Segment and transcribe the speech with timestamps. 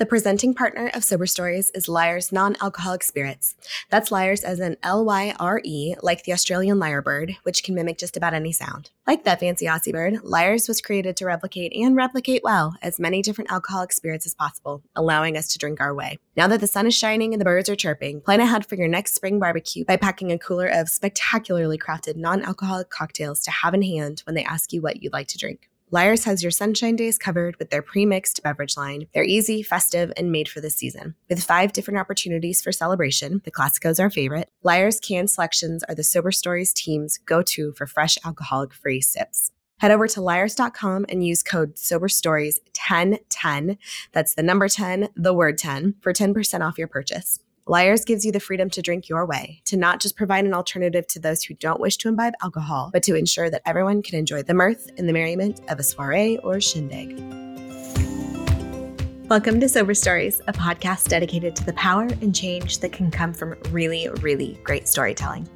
[0.00, 3.54] The presenting partner of Sober Stories is Lyre's non alcoholic spirits.
[3.90, 7.98] That's Lyre's as in L Y R E, like the Australian lyrebird, which can mimic
[7.98, 8.92] just about any sound.
[9.06, 13.20] Like that fancy Aussie bird, Lyre's was created to replicate and replicate well as many
[13.20, 16.18] different alcoholic spirits as possible, allowing us to drink our way.
[16.34, 18.88] Now that the sun is shining and the birds are chirping, plan ahead for your
[18.88, 23.74] next spring barbecue by packing a cooler of spectacularly crafted non alcoholic cocktails to have
[23.74, 25.68] in hand when they ask you what you'd like to drink.
[25.92, 29.08] Lyre's has your sunshine days covered with their pre mixed beverage line.
[29.12, 31.16] They're easy, festive, and made for the season.
[31.28, 34.48] With five different opportunities for celebration, the Classico's our favorite.
[34.62, 39.50] Lyre's can selections are the Sober Stories team's go to for fresh alcoholic free sips.
[39.78, 43.78] Head over to lyres.com and use code SoberStories1010.
[44.12, 47.40] That's the number 10, the word 10, for 10% off your purchase.
[47.66, 51.06] Lyre's gives you the freedom to drink your way, to not just provide an alternative
[51.08, 54.42] to those who don't wish to imbibe alcohol, but to ensure that everyone can enjoy
[54.42, 57.18] the mirth and the merriment of a soiree or shindig.
[59.28, 63.34] Welcome to Sober Stories, a podcast dedicated to the power and change that can come
[63.34, 65.46] from really, really great storytelling.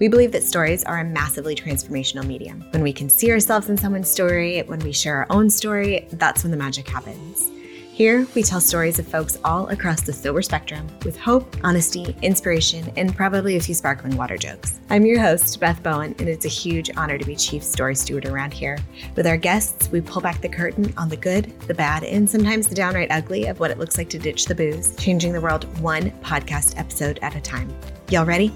[0.00, 2.64] We believe that stories are a massively transformational medium.
[2.70, 6.42] When we can see ourselves in someone's story, when we share our own story, that's
[6.42, 7.50] when the magic happens.
[7.94, 12.90] Here, we tell stories of folks all across the sober spectrum with hope, honesty, inspiration,
[12.96, 14.80] and probably a few sparkling water jokes.
[14.88, 18.24] I'm your host, Beth Bowen, and it's a huge honor to be chief story steward
[18.24, 18.78] around here.
[19.14, 22.66] With our guests, we pull back the curtain on the good, the bad, and sometimes
[22.66, 25.64] the downright ugly of what it looks like to ditch the booze, changing the world
[25.82, 27.70] one podcast episode at a time.
[28.08, 28.50] Y'all ready?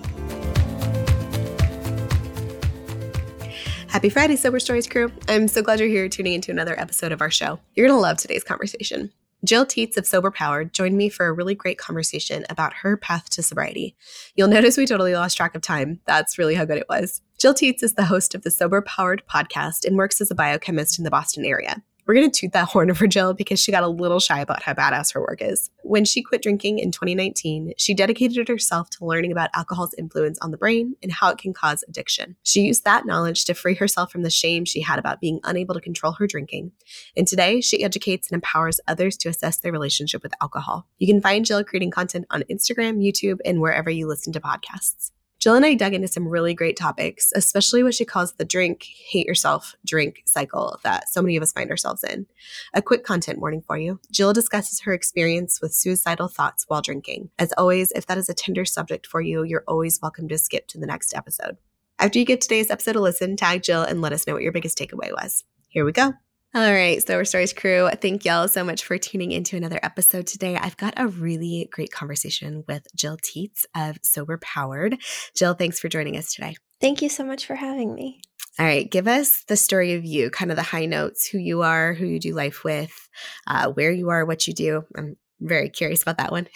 [3.88, 5.12] Happy Friday, Sober Stories crew.
[5.28, 7.60] I'm so glad you're here tuning into another episode of our show.
[7.74, 9.12] You're going to love today's conversation.
[9.46, 13.30] Gill Tietz of Sober Powered joined me for a really great conversation about her path
[13.30, 13.94] to sobriety.
[14.34, 16.00] You'll notice we totally lost track of time.
[16.04, 17.22] That's really how good it was.
[17.38, 20.98] Gill Tietz is the host of the Sober Powered podcast and works as a biochemist
[20.98, 21.82] in the Boston area.
[22.06, 24.62] We're going to toot that horn for Gill because she got a little shy about
[24.62, 25.70] how badass her work is.
[25.82, 30.52] When she quit drinking in 2019, she dedicated herself to learning about alcohol's influence on
[30.52, 32.36] the brain and how it can cause addiction.
[32.44, 35.74] She used that knowledge to free herself from the shame she had about being unable
[35.74, 36.72] to control her drinking.
[37.16, 40.86] And today, she educates and empowers others to assess their relationship with alcohol.
[40.98, 45.10] You can find Gill creating content on Instagram, YouTube, and wherever you listen to podcasts.
[45.46, 48.82] Gill and I dug into some really great topics, especially what she calls the drink,
[48.82, 52.26] hate yourself, drink cycle that so many of us find ourselves in.
[52.74, 57.30] A quick content warning for you Gill discusses her experience with suicidal thoughts while drinking.
[57.38, 60.66] As always, if that is a tender subject for you, you're always welcome to skip
[60.66, 61.58] to the next episode.
[62.00, 64.50] After you give today's episode a listen, tag Gill and let us know what your
[64.50, 65.44] biggest takeaway was.
[65.68, 66.14] Here we go.
[66.54, 70.56] All right, Sober Stories crew, thank y'all so much for tuning into another episode today.
[70.56, 74.96] I've got a really great conversation with Gill Tietz of Sober Powered.
[75.36, 76.56] Gill, thanks for joining us today.
[76.80, 78.20] Thank you so much for having me.
[78.58, 81.60] All right, give us the story of you, kind of the high notes, who you
[81.60, 83.08] are, who you do life with,
[83.46, 84.82] uh, where you are, what you do.
[84.96, 86.48] I'm very curious about that one.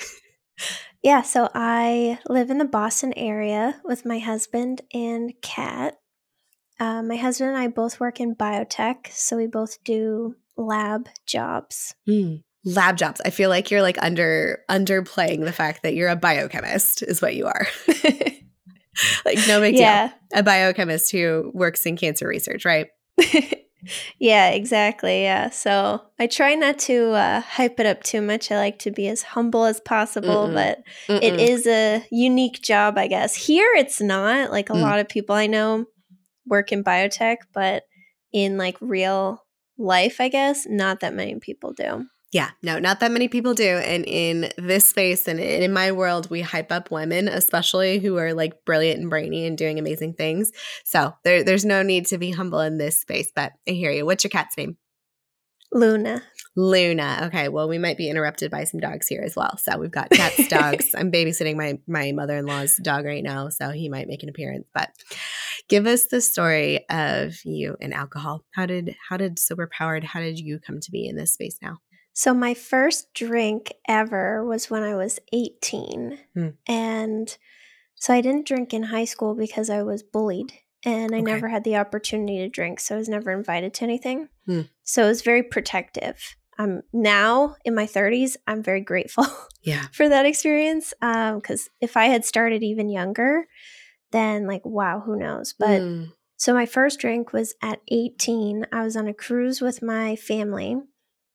[1.03, 6.00] yeah, so I live in the Boston area with my husband and cat.
[6.81, 11.95] Uh, my husband and I both work in biotech, so we both do lab jobs.
[12.09, 13.21] Mm, lab jobs.
[13.23, 17.37] I feel like you're like under underplaying the fact that you're a biochemist is what
[17.37, 17.67] you are.
[19.27, 20.09] like no big yeah.
[20.09, 20.17] deal.
[20.33, 22.89] A biochemist who works in cancer research, right?
[24.19, 25.23] yeah, exactly.
[25.23, 25.51] Yeah.
[25.51, 28.51] So I try not to uh, hype it up too much.
[28.51, 30.55] I like to be as humble as possible, Mm-mm.
[30.55, 31.23] but Mm-mm.
[31.23, 33.35] it is a unique job, I guess.
[33.35, 34.51] Here it's not.
[34.51, 34.81] Like a mm.
[34.81, 35.87] lot of people I know
[36.51, 37.85] work in biotech, but
[38.33, 39.43] in like real
[39.79, 42.07] life, I guess, not that many people do.
[42.33, 43.79] Yeah, no, not that many people do.
[43.79, 48.35] And in this space and in my world, we hype up women, especially who are
[48.35, 50.53] like brilliant and brainy and doing amazing things.
[50.85, 54.07] So there, there's no need to be humble in this space, but I hear you.
[54.07, 54.77] What's your cat's name?
[55.73, 56.23] Luna.
[56.57, 57.23] Luna.
[57.27, 59.57] Okay, well, we might be interrupted by some dogs here as well.
[59.57, 60.95] So we've got cats, dogs.
[60.95, 64.29] I'm babysitting my my mother in law's dog right now, so he might make an
[64.29, 64.67] appearance.
[64.75, 64.91] But
[65.69, 68.45] give us the story of you and alcohol.
[68.55, 70.05] How did how did sober powered?
[70.05, 71.79] How did you come to be in this space now?
[72.13, 76.49] So my first drink ever was when I was 18, hmm.
[76.67, 77.39] and
[77.95, 80.53] so I didn't drink in high school because I was bullied
[80.85, 81.33] and I okay.
[81.33, 84.29] never had the opportunity to drink, so I was never invited to anything.
[84.47, 84.63] Hmm.
[84.83, 86.37] So it was very protective.
[86.59, 88.37] I'm now in my 30s.
[88.47, 89.27] I'm very grateful
[89.63, 89.87] yeah.
[89.93, 93.47] for that experience because um, if I had started even younger,
[94.13, 95.55] then like wow, who knows?
[95.59, 96.13] But mm.
[96.37, 98.67] so my first drink was at 18.
[98.73, 100.77] I was on a cruise with my family,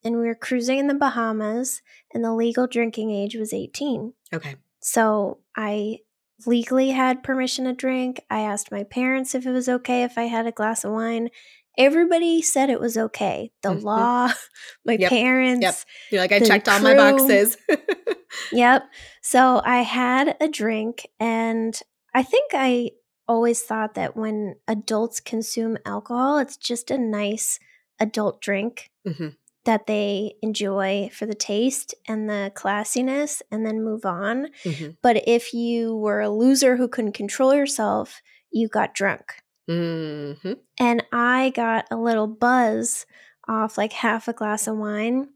[0.04, 1.82] and we were cruising in the Bahamas,
[2.14, 4.14] and the legal drinking age was 18.
[4.34, 4.56] Okay.
[4.80, 6.00] So I
[6.46, 8.22] legally had permission to drink.
[8.30, 11.30] I asked my parents if it was okay if I had a glass of wine,
[11.78, 13.52] everybody said it was okay.
[13.62, 13.86] The mm-hmm.
[13.86, 14.32] law,
[14.86, 15.10] my yep.
[15.10, 15.64] parents.
[15.64, 15.76] Yep.
[16.12, 17.58] You're like, I checked all my boxes.
[18.52, 18.84] yep.
[19.22, 21.80] So I had a drink, and
[22.14, 22.92] I think I
[23.28, 27.60] always thought that when adults consume alcohol, it's just a nice
[28.00, 29.30] adult drink mm-hmm.
[29.66, 34.48] That they enjoy for the taste and the classiness and then move on.
[34.64, 34.92] Mm-hmm.
[35.02, 38.22] But if you were a loser who couldn't control yourself,
[38.52, 39.24] you got drunk.
[39.70, 40.54] Mm-hmm.
[40.80, 43.06] And I got a little buzz
[43.48, 45.30] off like half a glass of wine.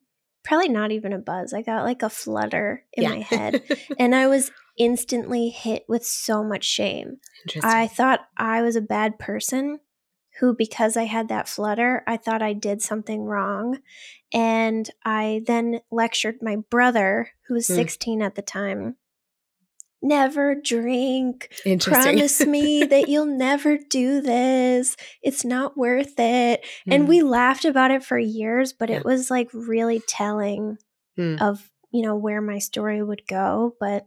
[0.43, 1.53] Probably not even a buzz.
[1.53, 3.09] I got like a flutter in yeah.
[3.09, 3.63] my head.
[3.97, 7.17] and I was instantly hit with so much shame.
[7.63, 9.79] I thought I was a bad person
[10.39, 13.79] who, because I had that flutter, I thought I did something wrong.
[14.33, 17.75] And I then lectured my brother, who was mm.
[17.75, 18.95] 16 at the time,
[20.01, 21.51] never drink.
[21.81, 24.95] Promise me that you'll never do this.
[25.21, 26.65] It's not worth it.
[26.87, 26.93] Mm.
[26.93, 28.97] And we laughed about it for years, but yeah.
[28.97, 30.77] it was like really telling
[31.17, 31.41] mm.
[31.41, 33.75] of, you know, where my story would go.
[33.79, 34.05] But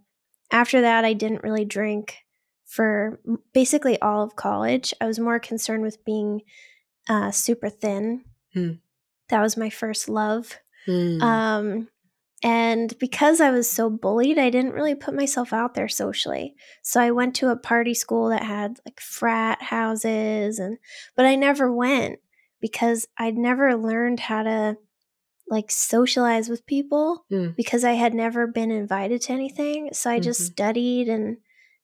[0.50, 2.16] after that, I didn't really drink
[2.72, 3.20] for
[3.52, 4.94] basically all of college.
[4.98, 6.40] I was more concerned with being
[7.06, 8.24] uh, super thin.
[8.56, 8.78] Mm.
[9.28, 10.58] That was my first love.
[10.88, 11.20] Mm.
[11.20, 11.88] Um,
[12.42, 16.54] and because I was so bullied, I didn't really put myself out there socially.
[16.82, 20.78] So I went to a party school that had like frat houses and
[21.14, 22.20] but I never went
[22.62, 24.78] because I'd never learned how to
[25.46, 27.54] like socialize with people mm.
[27.54, 29.90] because I had never been invited to anything.
[29.92, 30.52] So I just mm-hmm.
[30.52, 31.36] studied and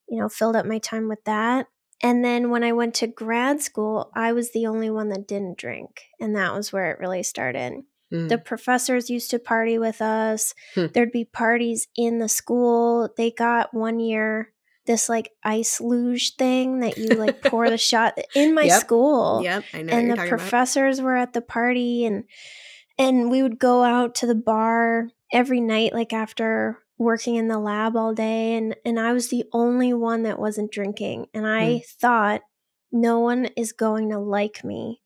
[0.08, 1.66] you know, filled up my time with that.
[2.02, 5.58] And then when I went to grad school, I was the only one that didn't
[5.58, 6.05] drink.
[6.20, 7.82] And that was where it really started.
[8.12, 8.28] Mm.
[8.28, 10.55] The professors used to party with us.
[10.75, 10.87] Hmm.
[10.94, 13.10] There'd be parties in the school.
[13.16, 14.52] They got one year
[14.88, 18.81] this like ice luge thing that you like pour the shot in my yep.
[18.81, 19.40] school.
[19.44, 19.93] Yep, I know.
[19.93, 21.05] And the professors about.
[21.05, 22.25] were at the party and
[22.99, 27.58] and we would go out to the bar every night like after working in the
[27.58, 31.62] lab all day and and I was the only one that wasn't drinking and I
[31.62, 31.86] mm.
[31.86, 32.42] thought
[32.90, 35.00] no one is going to like me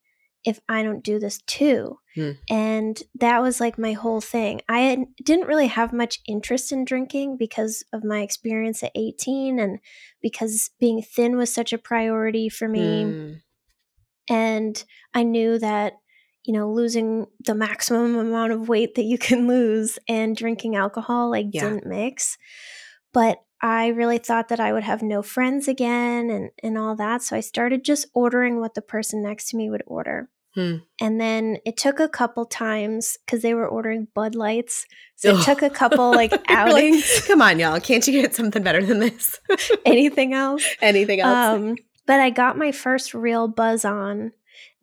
[0.45, 1.99] if I don't do this too.
[2.17, 2.39] Mm.
[2.51, 4.61] And that was like my whole thing.
[4.69, 9.59] I had, didn't really have much interest in drinking because of my experience at 18
[9.59, 9.79] and
[10.21, 13.05] because being thin was such a priority for me.
[13.05, 13.43] Mm.
[14.29, 14.85] And
[15.15, 15.95] I knew that
[16.45, 21.31] you know, losing the maximum amount of weight that you can lose and drinking alcohol
[21.31, 21.63] like yeah.
[21.63, 22.37] didn't mix.
[23.13, 27.23] But I really thought that I would have no friends again and, and all that.
[27.23, 30.29] So I started just ordering what the person next to me would order.
[30.55, 30.79] Hmm.
[31.01, 34.85] And then it took a couple times because they were ordering Bud Lights.
[35.17, 37.11] So it took a couple like outings.
[37.15, 37.81] like, Come on, y'all.
[37.81, 39.39] Can't you get something better than this?
[39.87, 40.65] Anything else?
[40.83, 41.61] Anything else?
[41.61, 44.33] Um, but I got my first real buzz on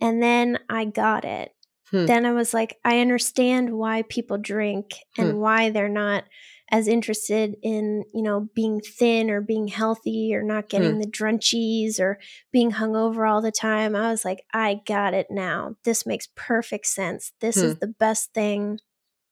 [0.02, 1.54] and then I got it.
[1.92, 2.06] Hmm.
[2.06, 5.38] Then I was like, I understand why people drink and hmm.
[5.38, 6.26] why they're not
[6.72, 11.00] as interested in, you know, being thin or being healthy or not getting hmm.
[11.00, 12.20] the drunchies or
[12.52, 13.96] being hungover all the time.
[13.96, 15.76] I was like, I got it now.
[15.84, 17.32] This makes perfect sense.
[17.42, 17.80] This is hmm.
[17.80, 18.80] the best thing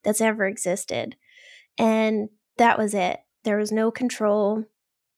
[0.04, 1.16] that's ever existed.
[1.78, 3.20] And that was it.
[3.44, 4.66] There was no control.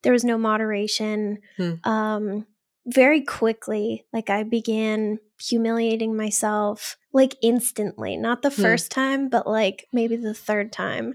[0.03, 1.39] There was no moderation.
[1.55, 1.73] Hmm.
[1.85, 2.45] Um,
[2.93, 8.61] very quickly, like I began humiliating myself like instantly, not the hmm.
[8.61, 11.13] first time, but like maybe the third time.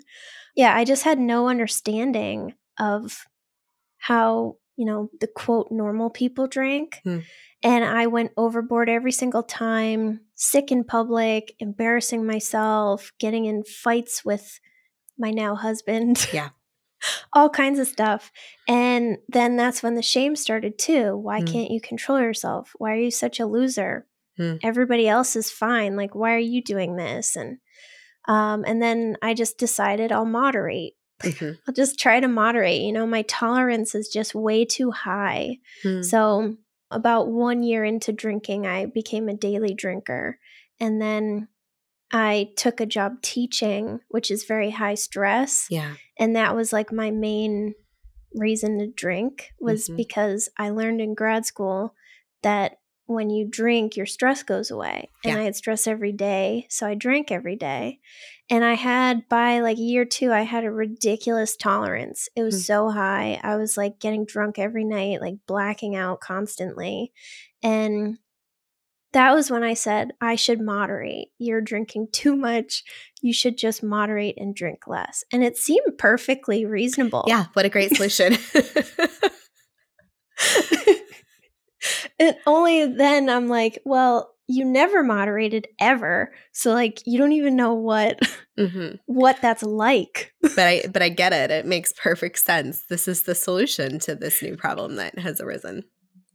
[0.56, 3.26] Yeah, I just had no understanding of
[3.98, 7.00] how, you know, the quote normal people drank.
[7.04, 7.20] Hmm.
[7.62, 14.24] And I went overboard every single time, sick in public, embarrassing myself, getting in fights
[14.24, 14.60] with
[15.18, 16.26] my now husband.
[16.32, 16.50] Yeah.
[17.32, 18.32] All kinds of stuff.
[18.68, 21.16] And then that's when the shame started too.
[21.16, 21.50] Why mm.
[21.50, 22.72] can't you control yourself?
[22.78, 24.06] Why are you such a loser?
[24.38, 24.60] Mm.
[24.62, 25.96] Everybody else is fine.
[25.96, 27.36] Like, why are you doing this?
[27.36, 27.58] And
[28.26, 30.94] um, and then I just decided I'll moderate.
[31.22, 31.52] Mm-hmm.
[31.66, 32.80] I'll just try to moderate.
[32.80, 35.58] You know, my tolerance is just way too high.
[35.84, 36.04] Mm.
[36.04, 36.56] So
[36.90, 40.38] about one year into drinking, I became a daily drinker.
[40.80, 41.48] And then
[42.14, 45.66] I took a job teaching, which is very high stress.
[45.68, 45.94] Yeah.
[46.16, 47.74] And that was like my main
[48.36, 49.96] reason to drink was mm-hmm.
[49.96, 51.92] because I learned in grad school
[52.44, 55.10] that when you drink, your stress goes away.
[55.24, 55.40] And yeah.
[55.40, 56.68] I had stress every day.
[56.70, 57.98] So I drank every day.
[58.48, 62.28] And I had, by like year two, I had a ridiculous tolerance.
[62.36, 62.62] It was mm-hmm.
[62.62, 63.40] so high.
[63.42, 67.12] I was like getting drunk every night, like blacking out constantly.
[67.60, 68.18] And
[69.14, 71.28] that was when I said, I should moderate.
[71.38, 72.84] You're drinking too much.
[73.22, 75.24] You should just moderate and drink less.
[75.32, 77.24] And it seemed perfectly reasonable.
[77.26, 78.36] Yeah, what a great solution.
[82.18, 86.32] and only then I'm like, well, you never moderated ever.
[86.52, 88.18] So like you don't even know what
[88.58, 88.96] mm-hmm.
[89.06, 90.34] what that's like.
[90.42, 91.50] but I but I get it.
[91.50, 92.84] It makes perfect sense.
[92.88, 95.84] This is the solution to this new problem that has arisen.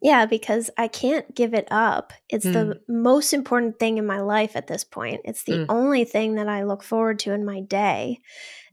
[0.01, 2.13] Yeah, because I can't give it up.
[2.29, 2.53] It's mm.
[2.53, 5.21] the most important thing in my life at this point.
[5.25, 5.65] It's the mm.
[5.67, 8.19] only thing that I look forward to in my day.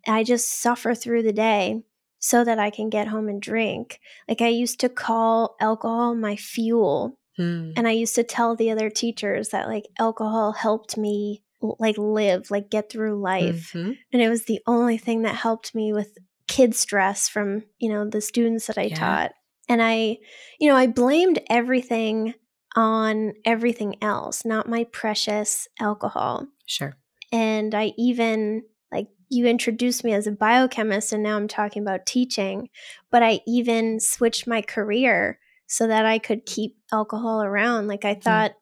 [0.07, 1.83] I just suffer through the day
[2.19, 4.01] so that I can get home and drink.
[4.29, 7.19] Like I used to call alcohol my fuel.
[7.39, 7.75] Mm.
[7.77, 12.51] And I used to tell the other teachers that like alcohol helped me like live,
[12.51, 13.73] like get through life.
[13.73, 13.93] Mm-hmm.
[14.13, 16.17] And it was the only thing that helped me with
[16.49, 18.97] kid stress from, you know, the students that I yeah.
[18.97, 19.33] taught.
[19.69, 20.19] And I,
[20.61, 22.35] you know, I blamed everything
[22.77, 26.47] on everything else, not my precious alcohol.
[26.67, 26.97] Sure.
[27.33, 32.07] And I even, like, you introduced me as a biochemist, and now I'm talking about
[32.07, 32.69] teaching,
[33.11, 37.89] but I even switched my career so that I could keep alcohol around.
[37.89, 38.21] Like, I hmm.
[38.21, 38.55] thought, mm.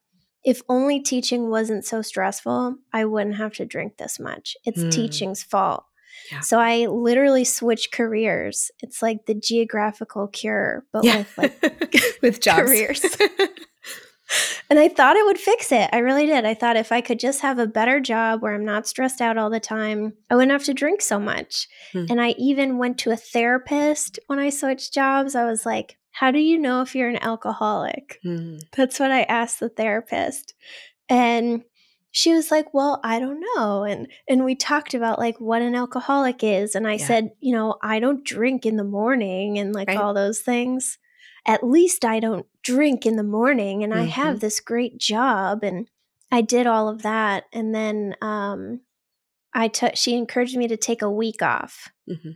[0.45, 4.57] if only teaching wasn't so stressful, I wouldn't have to drink this much.
[4.65, 4.91] It's mm.
[4.91, 5.85] teaching's fault.
[6.43, 8.71] So I literally switched careers.
[8.81, 11.19] It's like the geographical cure, but yeah.
[11.19, 12.63] with like with jobs.
[12.63, 13.05] careers.
[14.71, 15.91] and I thought it would fix it.
[15.93, 16.45] I really did.
[16.45, 19.39] I thought if I could just have a better job where I'm not stressed out
[19.39, 21.69] all the time, I wouldn't have to drink so much.
[21.93, 22.07] Hmm.
[22.11, 25.35] And I even went to a therapist when I switched jobs.
[25.35, 28.19] I was like, how do you know if you're an alcoholic?
[28.23, 28.59] Hmm.
[28.77, 30.55] That's what I asked the therapist.
[31.09, 31.65] And
[32.15, 35.75] she was like, "Well, I don't know." And and we talked about like what an
[35.75, 37.07] alcoholic is and I yeah.
[37.07, 39.99] said, "You know, I don't drink in the morning and like right.
[39.99, 40.99] all those things.
[41.45, 44.03] At least I don't drink in the morning and mm-hmm.
[44.03, 44.39] I have mm-hmm.
[44.39, 45.89] this great job and
[46.31, 48.81] I did all of that and then um
[49.53, 51.91] I took she encouraged me to take a week off.
[52.09, 52.31] Mm-hmm.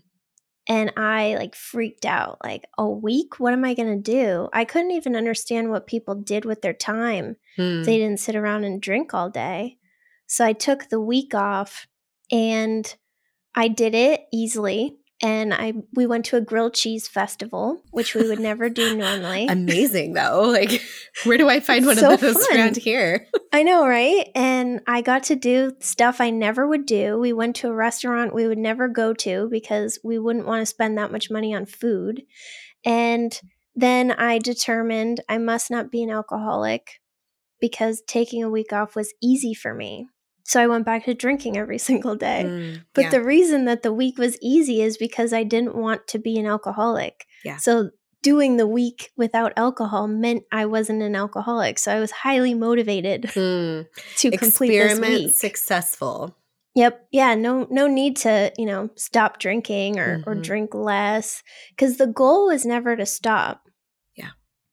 [0.69, 2.39] And I like freaked out.
[2.45, 3.41] Like, a week?
[3.41, 4.49] What am I going to do?
[4.53, 7.37] I couldn't even understand what people did with their time.
[7.57, 7.85] Hmm.
[7.85, 9.79] They didn't sit around and drink all day.
[10.27, 11.87] So I took the week off
[12.31, 12.95] and
[13.55, 18.29] I did it easily and I we went to a grilled cheese festival, which we
[18.29, 19.47] would never do normally.
[19.49, 20.43] Amazing though.
[20.43, 20.83] Like
[21.25, 22.57] where do I find one so of those fun.
[22.57, 23.27] around here?
[23.53, 24.29] I know, right?
[24.35, 27.19] And I got to do stuff I never would do.
[27.19, 30.67] We went to a restaurant we would never go to because we wouldn't want to
[30.67, 32.23] spend that much money on food.
[32.85, 33.39] And
[33.75, 37.01] then I determined I must not be an alcoholic
[37.61, 40.09] because taking a week off was easy for me.
[40.49, 42.45] So I went back to drinking every single day.
[42.47, 43.11] Mm, but yeah.
[43.11, 46.47] the reason that the week was easy is because I didn't want to be an
[46.47, 47.27] alcoholic.
[47.45, 47.59] Yeah.
[47.59, 47.91] So
[48.23, 51.79] doing the week without alcohol meant I wasn't an alcoholic.
[51.79, 53.87] So I was highly motivated mm.
[54.17, 55.37] to complete Experiment this week.
[55.37, 56.35] successful.
[56.75, 57.09] Yep.
[57.13, 57.35] Yeah.
[57.35, 57.67] No.
[57.71, 60.31] No need to you know stop drinking or mm-hmm.
[60.31, 63.68] or drink less because the goal was never to stop.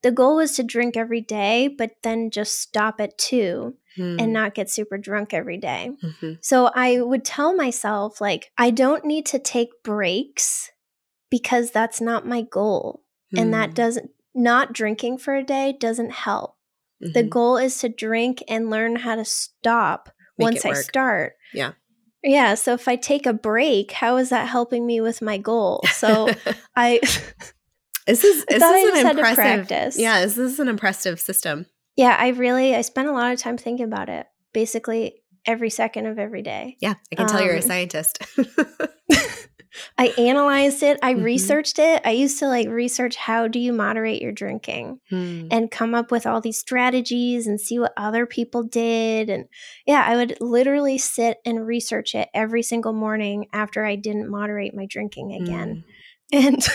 [0.05, 4.21] The goal was to drink every day, but then just stop at two mm.
[4.21, 5.93] and not get super drunk every day.
[6.03, 6.33] Mm-hmm.
[6.41, 10.69] So I would tell myself, like, I don't need to take breaks
[11.31, 13.01] because that's not my goal.
[13.35, 13.41] Mm.
[13.41, 13.73] And that hmm.
[13.73, 16.55] doesn't, not drinking for a day doesn't help.
[17.03, 17.13] Mm-hmm.
[17.13, 21.33] The goal is to drink and learn how to stop Make once I start.
[21.51, 21.71] Yeah.
[22.23, 22.53] Yeah.
[22.53, 25.81] So if I take a break, how is that helping me with my goal?
[25.93, 26.29] So
[26.75, 26.99] I.
[28.05, 29.95] This is, this is an impressive.
[29.97, 31.65] Yeah, this is an impressive system.
[31.95, 34.27] Yeah, I really I spent a lot of time thinking about it.
[34.53, 36.77] Basically every second of every day.
[36.79, 38.19] Yeah, I can tell um, you're a um, scientist.
[39.97, 41.23] I analyzed it, I mm-hmm.
[41.23, 42.01] researched it.
[42.05, 45.47] I used to like research how do you moderate your drinking hmm.
[45.51, 49.45] and come up with all these strategies and see what other people did and
[49.85, 54.73] yeah, I would literally sit and research it every single morning after I didn't moderate
[54.73, 55.83] my drinking again.
[55.85, 55.91] Hmm.
[56.33, 56.67] And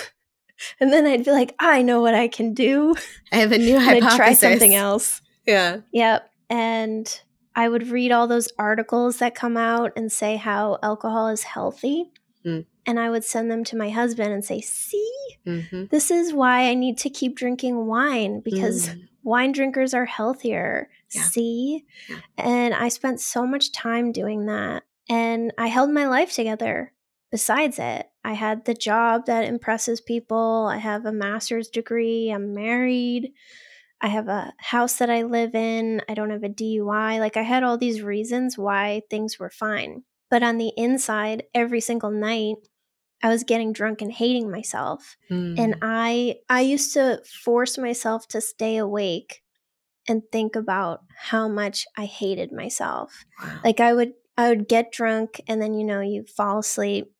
[0.80, 2.94] and then I'd be like, I know what I can do.
[3.32, 4.12] I have a new hypothesis.
[4.12, 5.22] I'd try something else.
[5.46, 5.80] Yeah.
[5.92, 6.30] Yep.
[6.48, 7.20] And
[7.54, 12.10] I would read all those articles that come out and say how alcohol is healthy.
[12.44, 12.66] Mm.
[12.86, 15.12] And I would send them to my husband and say, See,
[15.46, 15.84] mm-hmm.
[15.90, 19.02] this is why I need to keep drinking wine because mm.
[19.22, 20.88] wine drinkers are healthier.
[21.12, 21.22] Yeah.
[21.22, 21.84] See?
[22.08, 22.20] Yeah.
[22.38, 24.84] And I spent so much time doing that.
[25.08, 26.92] And I held my life together
[27.30, 28.09] besides it.
[28.24, 30.68] I had the job that impresses people.
[30.70, 32.30] I have a master's degree.
[32.30, 33.32] I'm married.
[34.00, 36.02] I have a house that I live in.
[36.08, 37.18] I don't have a DUI.
[37.18, 40.04] Like, I had all these reasons why things were fine.
[40.30, 42.56] But on the inside, every single night,
[43.22, 45.16] I was getting drunk and hating myself.
[45.30, 45.58] Mm.
[45.58, 49.42] And I I used to force myself to stay awake
[50.08, 53.24] and think about how much I hated myself.
[53.42, 53.60] Wow.
[53.64, 57.12] Like I would I would get drunk and then you know you fall asleep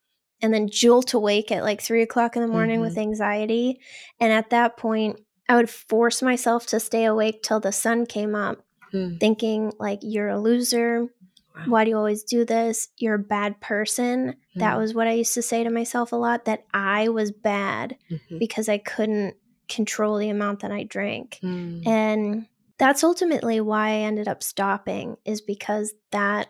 [0.42, 2.88] and then jolt awake at like three o'clock in the morning mm-hmm.
[2.88, 3.80] with anxiety.
[4.18, 8.34] And at that point, I would force myself to stay awake till the sun came
[8.34, 9.16] up, Hmm.
[9.18, 11.02] thinking like you're a loser.
[11.02, 11.64] Wow.
[11.66, 12.88] Why do you always do this?
[12.98, 14.36] You're a bad person.
[14.56, 14.80] That Hmm.
[14.80, 18.38] was what I used to say to myself a lot that I was bad Mhm.
[18.38, 19.34] because I couldn't
[19.68, 21.38] control the amount that I drank.
[21.40, 21.82] Hmm.
[21.86, 22.46] And
[22.78, 26.48] that's ultimately why I ended up stopping is because that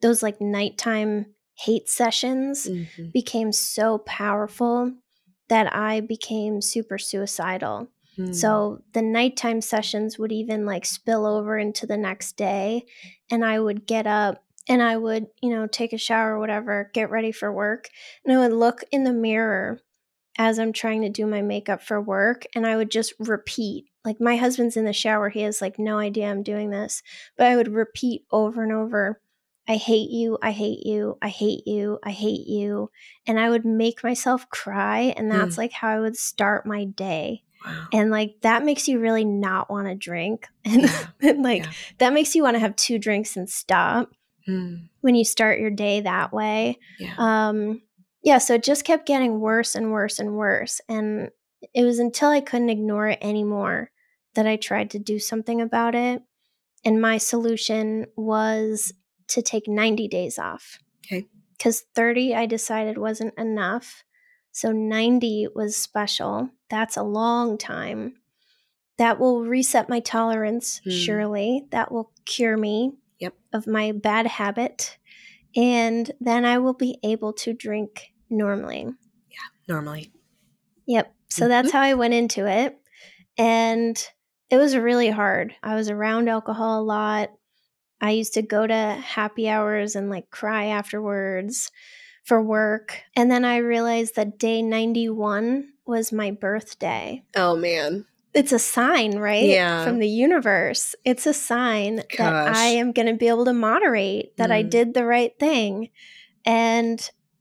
[0.00, 3.12] those like nighttime hate sessions Mhm.
[3.12, 4.92] became so powerful
[5.48, 7.88] that I became super suicidal.
[8.16, 8.32] Hmm.
[8.32, 12.84] So the nighttime sessions would even like spill over into the next day.
[13.30, 16.90] And I would get up and I would, you know, take a shower or whatever,
[16.92, 17.88] get ready for work.
[18.24, 19.80] And I would look in the mirror
[20.38, 22.44] as I'm trying to do my makeup for work.
[22.54, 23.86] And I would just repeat.
[24.04, 25.28] Like my husband's in the shower.
[25.28, 27.02] He has like no idea I'm doing this.
[27.36, 29.20] But I would repeat over and over
[29.68, 30.38] I hate you.
[30.40, 31.18] I hate you.
[31.20, 31.98] I hate you.
[32.02, 32.90] I hate you.
[33.26, 35.14] And I would make myself cry.
[35.16, 37.88] And that's like how I would start my day wow.
[37.92, 41.06] and like that makes you really not want to drink and, Yeah.
[41.22, 41.70] and, like Yeah.
[41.98, 44.10] that makes you want to have two drinks and stop
[44.46, 44.76] Hmm.
[45.00, 47.14] when you start your day that way Yeah.
[47.18, 47.82] um
[48.22, 51.30] yeah so it just kept getting worse and worse and worse and
[51.74, 53.90] it was until i couldn't ignore it anymore
[54.36, 56.22] that i tried to do something about it
[56.84, 58.92] and my solution was
[59.28, 61.26] to take 90 days off Okay.
[61.56, 64.04] because 30 I decided wasn't enough.
[64.52, 66.50] So 90 was special.
[66.70, 68.16] That's a long time.
[68.98, 70.90] That will reset my tolerance, Hmm.
[70.90, 71.66] surely.
[71.70, 73.34] That will cure me Yep.
[73.52, 74.98] of my bad habit.
[75.54, 78.84] And then I will be able to drink normally.
[78.84, 80.12] Yeah, normally.
[80.86, 81.14] Yep.
[81.28, 82.78] So that's how I went into it.
[83.38, 83.96] And
[84.50, 85.54] it was really hard.
[85.62, 87.30] I was around alcohol a lot.
[88.00, 91.70] I used to go to happy hours and like cry afterwards
[92.24, 93.00] for work.
[93.14, 97.22] And then I realized that day 91 was my birthday.
[97.34, 98.06] Oh man.
[98.34, 99.44] It's a sign, right?
[99.48, 99.82] Yeah.
[99.84, 100.94] From the universe.
[101.04, 104.70] It's a sign that I am going to be able to moderate, that I Mm.
[104.70, 105.88] did the right thing.
[106.44, 107.00] And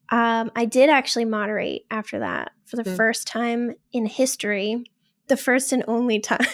[0.10, 2.96] um, I did actually moderate after that for the Mm.
[2.96, 4.86] first time in history,
[5.28, 6.46] the first and only time.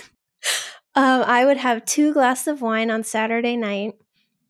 [0.95, 3.95] Um, I would have two glasses of wine on Saturday night.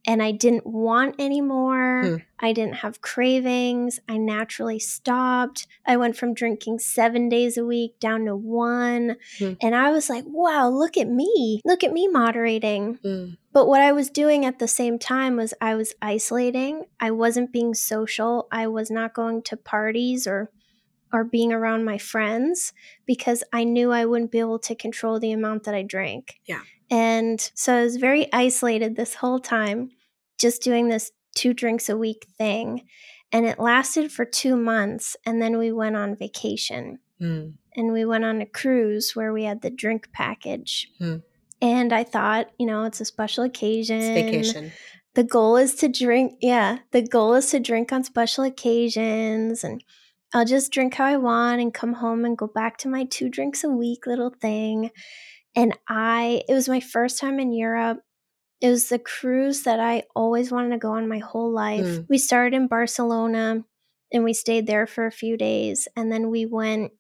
[0.08, 2.02] And I didn't want any more.
[2.04, 2.16] Hmm.
[2.40, 4.00] I didn't have cravings.
[4.10, 5.68] I naturally stopped.
[5.86, 9.18] I went from drinking seven days a week down to one.
[9.38, 9.54] Hmm.
[9.62, 11.62] And I was like, wow, look at me.
[11.64, 12.96] Look at me moderating.
[13.04, 13.34] Hmm.
[13.54, 16.86] But what I was doing at the same time was I was isolating.
[17.00, 18.48] I wasn't being social.
[18.52, 20.50] I was not going to parties or
[21.14, 22.74] or being around my friends
[23.06, 26.40] because I knew I wouldn't be able to control the amount that I drank.
[26.46, 26.62] Yeah.
[26.90, 29.92] And so I was very isolated this whole time,
[30.38, 32.84] just doing this two drinks a week thing.
[33.32, 35.16] And it lasted for two months.
[35.26, 37.50] And then we went on vacation Hmm.
[37.76, 40.90] and we went on a cruise where we had the drink package.
[40.98, 41.18] Hmm.
[41.62, 44.02] And I thought, you know, it's a special occasion.
[44.02, 44.72] It's vacation.
[45.14, 46.34] The goal is to drink.
[46.42, 49.84] Yeah, the goal is to drink on special occasions, and
[50.34, 53.30] I'll just drink how I want and come home and go back to my two
[53.30, 54.92] drinks a week little thing.
[55.56, 58.00] And I, it was my first time in Europe.
[58.62, 61.84] It was the cruise that I always wanted to go on my whole life.
[61.84, 62.06] Mm.
[62.10, 63.66] We started in Barcelona
[64.14, 65.88] and we stayed there for a few days.
[65.96, 66.92] And then we went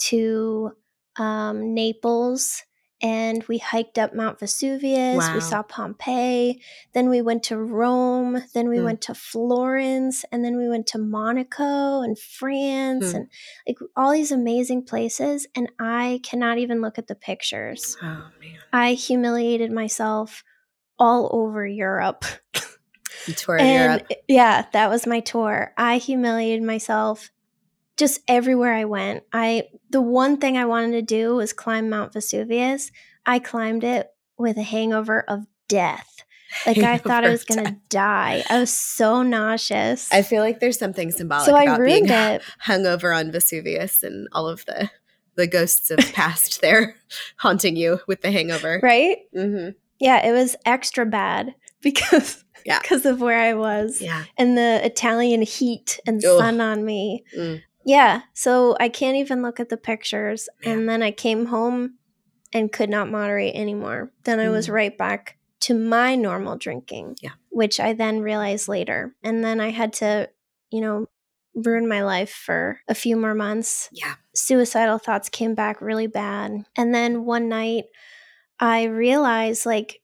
[0.00, 0.72] to
[1.16, 2.64] um, Naples
[3.00, 5.16] and we hiked up Mount Vesuvius.
[5.16, 5.34] Wow.
[5.34, 6.60] We saw Pompeii.
[6.94, 8.42] Then we went to Rome.
[8.54, 8.84] Then we Hmm.
[8.84, 10.24] went to Florence.
[10.32, 13.16] And then we went to Monaco and France Hmm.
[13.16, 13.28] and
[13.68, 15.46] like all these amazing places.
[15.54, 17.96] And I cannot even look at the pictures.
[18.02, 18.06] Oh
[18.40, 18.58] man.
[18.72, 20.42] I humiliated myself
[20.98, 22.24] all over Europe.
[23.60, 24.12] And Europe.
[24.26, 25.72] yeah, that was my tour.
[25.76, 27.30] I humiliated myself
[27.98, 29.24] just everywhere I went.
[29.32, 32.90] I the one thing I wanted to do was climb Mount Vesuvius.
[33.26, 34.08] I climbed it
[34.38, 36.22] with a hangover of death.
[36.66, 38.42] Like I thought I was going to die.
[38.48, 40.10] I was so nauseous.
[40.10, 42.42] I feel like there's something symbolic so I about ruined being it.
[42.64, 44.90] hungover on Vesuvius and all of the
[45.34, 46.96] the ghosts of past there
[47.36, 48.80] haunting you with the hangover.
[48.82, 49.18] Right?
[49.36, 49.70] Mm-hmm.
[50.00, 52.80] Yeah, it was extra bad because Yeah.
[52.80, 54.00] because of where I was.
[54.00, 54.24] Yeah.
[54.38, 56.38] and the Italian heat and Ugh.
[56.38, 57.24] sun on me.
[57.36, 57.62] Mm.
[57.88, 60.46] Yeah, so I can't even look at the pictures.
[60.62, 61.94] And then I came home
[62.52, 64.12] and could not moderate anymore.
[64.24, 64.72] Then I was Mm.
[64.74, 67.16] right back to my normal drinking.
[67.22, 67.30] Yeah.
[67.48, 69.14] Which I then realized later.
[69.22, 70.28] And then I had to,
[70.70, 71.06] you know,
[71.54, 73.88] ruin my life for a few more months.
[73.90, 74.16] Yeah.
[74.34, 76.66] Suicidal thoughts came back really bad.
[76.76, 77.86] And then one night
[78.60, 80.00] I realized like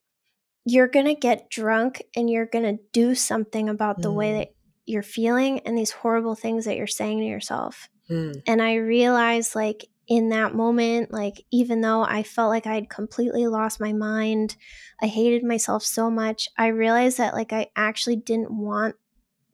[0.65, 4.39] you're going to get drunk and you're going to do something about the way Mm.
[4.39, 4.49] that
[4.87, 7.89] you're feeling and these horrible things that you're saying to yourself.
[8.11, 8.43] Mm.
[8.47, 12.91] And I realized like in that moment, like, even though I felt like I had
[12.91, 14.57] completely lost my mind,
[15.03, 18.97] I hated myself so much, I realized that, like, I actually didn't want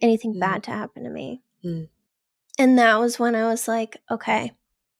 [0.01, 0.40] anything mm.
[0.40, 1.43] bad to happen to me.
[1.64, 1.88] Mm.
[2.59, 4.53] And that was when I was like, okay,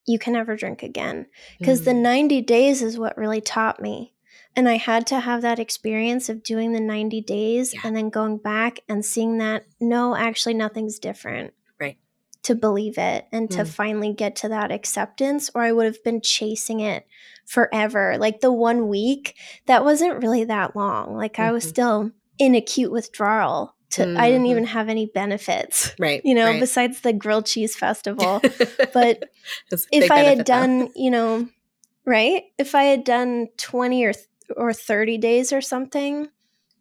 [0.07, 1.27] you can never drink again.
[1.59, 1.87] Because mm.
[1.87, 4.14] the 90 days is what really taught me.
[4.57, 7.81] And I had to have that experience of doing the 90 days yeah.
[7.85, 11.97] and then going back and seeing that, no, actually, nothing's different Right.
[12.43, 13.57] to believe it and mm.
[13.57, 17.07] to finally get to that acceptance, or I would have been chasing it
[17.47, 18.17] forever.
[18.19, 19.37] Like the one week,
[19.67, 21.17] that wasn't really that long.
[21.17, 21.43] Like mm-hmm.
[21.43, 21.71] I was mm-hmm.
[21.71, 23.77] still in acute withdrawal.
[23.91, 24.19] To, mm-hmm.
[24.19, 24.51] I didn't mm-hmm.
[24.53, 26.21] even have any benefits, right?
[26.25, 26.61] You know, right.
[26.61, 28.41] besides the grilled cheese festival.
[28.95, 29.25] but
[29.91, 30.93] if I had done, though.
[30.95, 31.49] you know,
[32.05, 34.13] right, if I had done twenty or
[34.57, 36.29] or thirty days or something,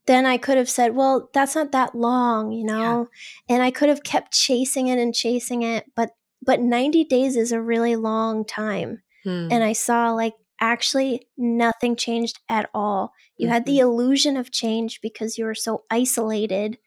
[0.09, 3.09] then I could have said, well, that's not that long, you know?
[3.47, 3.55] Yeah.
[3.55, 7.51] And I could have kept chasing it and chasing it, but but 90 days is
[7.51, 9.03] a really long time.
[9.23, 9.49] Hmm.
[9.51, 13.13] And I saw like actually nothing changed at all.
[13.37, 13.53] You mm-hmm.
[13.53, 13.89] had the mm-hmm.
[13.89, 16.77] illusion of change because you were so isolated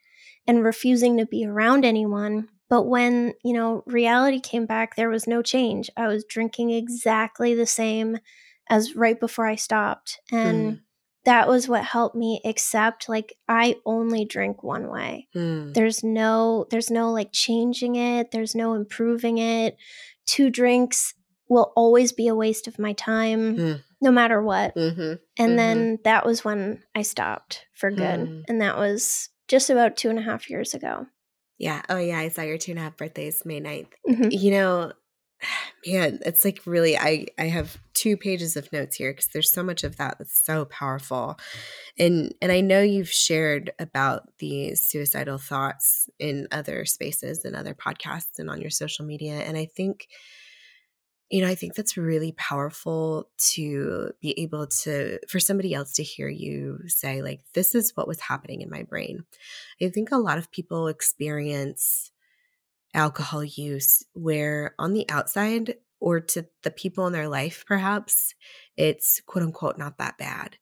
[0.47, 2.49] and refusing to be around anyone.
[2.69, 5.91] But when, you know, reality came back, there was no change.
[5.97, 8.19] I was drinking exactly the same
[8.73, 10.19] as right before I stopped.
[10.33, 10.77] And hmm
[11.25, 15.29] that was what helped me accept like I only drink one way.
[15.35, 15.73] Mm.
[15.73, 19.77] There's no there's no like changing it, there's no improving it.
[20.27, 21.15] Two drinks
[21.49, 23.83] will always be a waste of my time mm.
[24.01, 24.75] no matter what.
[24.75, 25.01] Mm-hmm.
[25.01, 25.57] And mm-hmm.
[25.57, 28.21] then that was when I stopped for good.
[28.21, 28.43] Mm.
[28.49, 31.07] And that was just about two and a half years ago.
[31.59, 31.83] Yeah.
[31.89, 32.19] Oh, yeah.
[32.19, 33.93] I saw your two and a half birthdays, May 9th.
[34.09, 34.29] Mm-hmm.
[34.31, 34.93] You know,
[35.87, 39.63] man, it's like really I I have two pages of notes here because there's so
[39.63, 41.39] much of that that's so powerful.
[41.99, 47.75] And and I know you've shared about the suicidal thoughts in other spaces and other
[47.75, 50.09] podcasts and on your social media and I think
[51.33, 56.03] you know, I think that's really powerful to be able to, for somebody else to
[56.03, 59.25] hear you say, like, this is what was happening in my brain.
[59.83, 62.12] I think a lot of people experience
[62.95, 68.35] alcohol use where on the outside or to the people in their life, perhaps
[68.77, 70.57] it's quote unquote not that bad.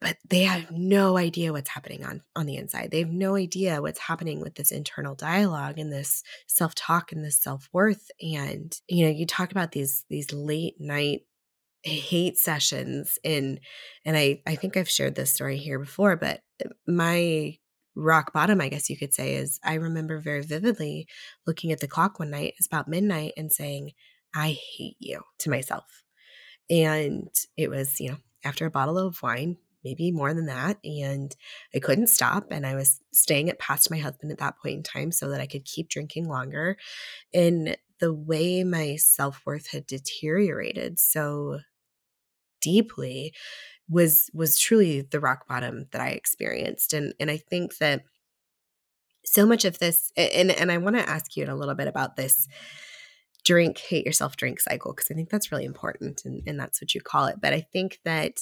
[0.00, 2.90] But they have no idea what's happening on, on the inside.
[2.90, 7.40] They have no idea what's happening with this internal dialogue and this self-talk and this
[7.40, 8.10] self-worth.
[8.20, 11.20] And, you know, you talk about these these late night
[11.84, 13.60] hate sessions in
[14.04, 17.58] and I, I think I've shared this story here before, but uh, my
[17.94, 21.06] rock bottom, I guess you could say, is I remember very vividly
[21.46, 23.92] looking at the clock one night, it's about midnight, and saying,
[24.34, 26.04] I hate you to myself.
[26.70, 30.78] And it was, you know, after a bottle of wine, maybe more than that.
[30.84, 31.34] And
[31.74, 32.46] I couldn't stop.
[32.50, 35.40] And I was staying it past my husband at that point in time so that
[35.40, 36.76] I could keep drinking longer.
[37.34, 41.58] And the way my self worth had deteriorated so
[42.60, 43.32] deeply
[43.88, 46.92] was was truly the rock bottom that I experienced.
[46.92, 48.02] And and I think that
[49.24, 52.16] so much of this and and I want to ask you a little bit about
[52.16, 52.48] this
[53.44, 56.94] drink hate yourself drink cycle because I think that's really important and, and that's what
[56.94, 57.36] you call it.
[57.40, 58.38] But I think that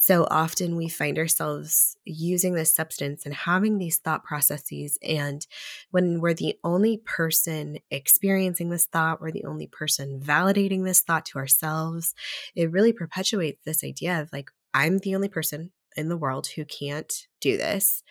[0.00, 4.96] so often we find ourselves using this substance and having these thought processes.
[5.02, 5.44] And
[5.90, 11.26] when we're the only person experiencing this thought, we're the only person validating this thought
[11.26, 12.14] to ourselves,
[12.54, 16.64] it really perpetuates this idea of like, I'm the only person in the world who
[16.64, 18.04] can't do this.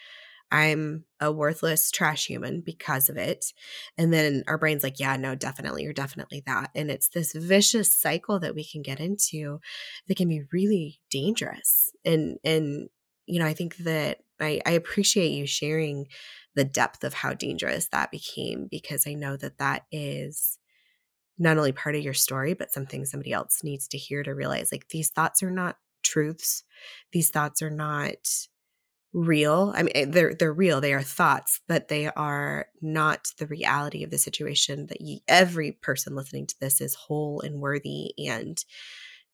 [0.51, 3.45] I'm a worthless trash human because of it.
[3.97, 6.71] And then our brain's like, yeah, no, definitely, you're definitely that.
[6.75, 9.61] And it's this vicious cycle that we can get into
[10.07, 11.89] that can be really dangerous.
[12.03, 12.89] And and
[13.27, 16.07] you know, I think that I, I appreciate you sharing
[16.55, 20.57] the depth of how dangerous that became because I know that that is
[21.37, 24.69] not only part of your story, but something somebody else needs to hear to realize
[24.71, 26.63] like these thoughts are not truths.
[27.11, 28.15] These thoughts are not
[29.13, 29.73] real.
[29.75, 30.81] I mean, eh, they're they're real.
[30.81, 34.87] They are thoughts, but they are not the reality of the situation.
[34.87, 38.63] That you, every person listening to this is whole and worthy and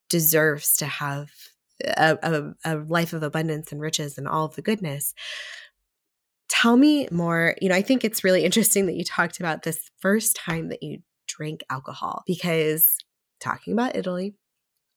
[0.10, 1.30] deserves to have
[1.84, 5.14] a, a, a life of abundance and riches and all of the goodness.
[6.50, 7.56] Tell me more.
[7.62, 10.84] You know, I think it's really interesting that you talked about this first time that
[10.84, 12.96] you drank alcohol because
[13.40, 14.36] talking about Italy,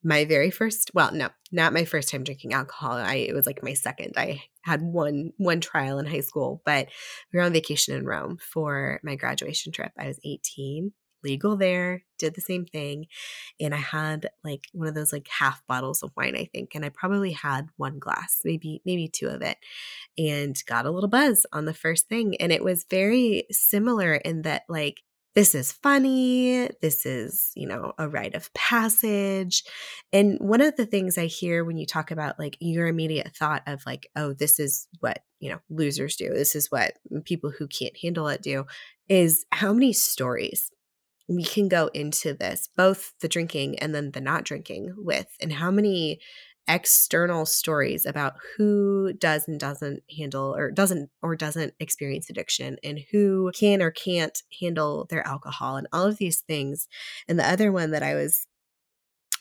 [0.03, 2.93] my very first well no not my first time drinking alcohol.
[2.93, 4.13] I it was like my second.
[4.17, 6.87] I had one one trial in high school but
[7.31, 9.91] we were on vacation in rome for my graduation trip.
[9.97, 10.91] I was 18
[11.23, 13.05] legal there did the same thing
[13.59, 16.85] and i had like one of those like half bottles of wine i think and
[16.85, 19.57] i probably had one glass maybe maybe two of it
[20.17, 24.43] and got a little buzz on the first thing and it was very similar in
[24.43, 25.01] that like
[25.37, 26.67] this is funny.
[26.81, 29.63] This is, you know, a rite of passage.
[30.11, 33.61] And one of the things I hear when you talk about like your immediate thought
[33.67, 36.33] of like, oh, this is what, you know, losers do.
[36.33, 36.93] This is what
[37.25, 38.65] people who can't handle it do
[39.09, 40.71] is how many stories
[41.29, 45.53] we can go into this, both the drinking and then the not drinking with, and
[45.53, 46.19] how many
[46.67, 52.99] external stories about who does and doesn't handle or doesn't or doesn't experience addiction and
[53.11, 56.87] who can or can't handle their alcohol and all of these things.
[57.27, 58.47] And the other one that I was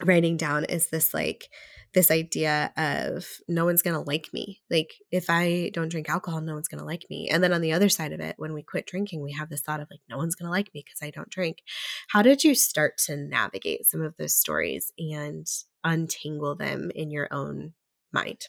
[0.04, 1.48] writing down is this like
[1.94, 4.60] this idea of no one's going to like me.
[4.70, 7.30] Like if I don't drink alcohol, no one's going to like me.
[7.30, 9.62] And then on the other side of it, when we quit drinking, we have this
[9.62, 11.62] thought of like no one's going to like me because I don't drink.
[12.08, 15.46] How did you start to navigate some of those stories and
[15.84, 17.72] untangle them in your own
[18.12, 18.48] mind?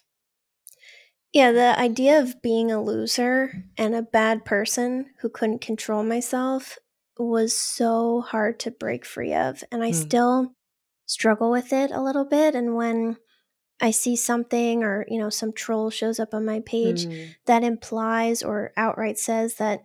[1.32, 6.78] Yeah, the idea of being a loser and a bad person who couldn't control myself
[7.18, 9.64] was so hard to break free of.
[9.72, 9.96] And I mm.
[9.96, 10.57] still
[11.08, 12.54] struggle with it a little bit.
[12.54, 13.18] And when
[13.82, 17.34] I see something or, you know, some troll shows up on my page mm.
[17.46, 19.84] that implies or outright says that,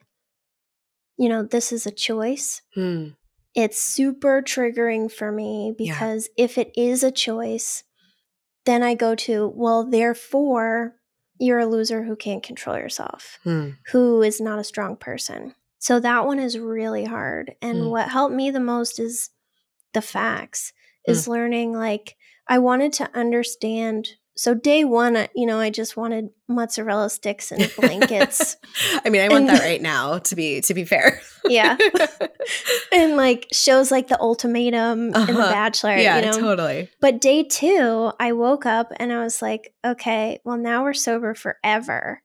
[1.17, 2.61] you know, this is a choice.
[2.77, 3.17] Mm.
[3.55, 6.45] It's super triggering for me because yeah.
[6.45, 7.85] if it is a choice,
[8.65, 10.97] then I go to, well, therefore,
[11.39, 13.77] you're a loser who can't control yourself, mm.
[13.89, 15.55] who is not a strong person.
[15.83, 17.57] So that one is really hard.
[17.61, 17.89] And hmm.
[17.89, 19.31] what helped me the most is
[19.95, 20.73] the facts,
[21.07, 21.33] is hmm.
[21.33, 22.17] learning like,
[22.49, 24.09] I wanted to understand.
[24.37, 28.57] So day one, you know, I just wanted mozzarella sticks and blankets.
[29.05, 30.19] I mean, I want and, that right now.
[30.19, 31.77] To be to be fair, yeah.
[32.93, 35.27] and like shows like The Ultimatum uh-huh.
[35.29, 35.97] and The Bachelor.
[35.97, 36.41] Yeah, you know?
[36.41, 36.89] totally.
[37.01, 41.35] But day two, I woke up and I was like, okay, well now we're sober
[41.35, 42.23] forever,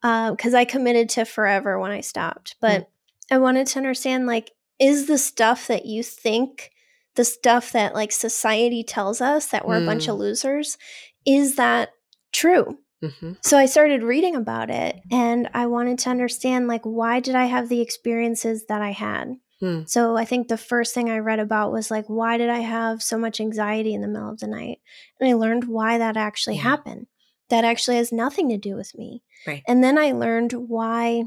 [0.00, 2.56] because uh, I committed to forever when I stopped.
[2.60, 2.86] But mm.
[3.30, 6.71] I wanted to understand like, is the stuff that you think
[7.14, 9.82] the stuff that like society tells us that we're mm.
[9.82, 10.20] a bunch of mm.
[10.20, 10.78] losers
[11.26, 11.90] is that
[12.32, 13.32] true mm-hmm.
[13.40, 17.44] so i started reading about it and i wanted to understand like why did i
[17.44, 19.88] have the experiences that i had mm.
[19.88, 23.02] so i think the first thing i read about was like why did i have
[23.02, 24.78] so much anxiety in the middle of the night
[25.20, 26.62] and i learned why that actually yeah.
[26.62, 27.06] happened
[27.50, 29.62] that actually has nothing to do with me right.
[29.68, 31.22] and then i learned why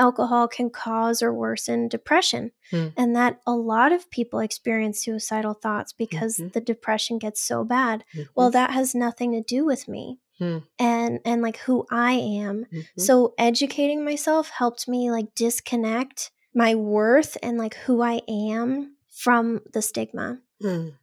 [0.00, 2.92] alcohol can cause or worsen depression, mm.
[2.96, 6.48] and that a lot of people experience suicidal thoughts because mm-hmm.
[6.48, 8.02] the depression gets so bad.
[8.14, 8.30] Mm-hmm.
[8.34, 10.18] Well, that has nothing to do with me.
[10.40, 10.64] Mm.
[10.78, 12.64] and and like who I am.
[12.64, 12.80] Mm-hmm.
[12.96, 19.60] So educating myself helped me like disconnect my worth and like who I am from
[19.70, 20.40] the stigma.
[20.62, 20.94] Mm.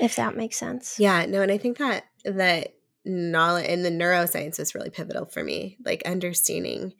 [0.00, 0.98] If that makes sense.
[0.98, 5.44] Yeah, no, and I think that that knowledge and the neuroscience was really pivotal for
[5.44, 6.94] me, like understanding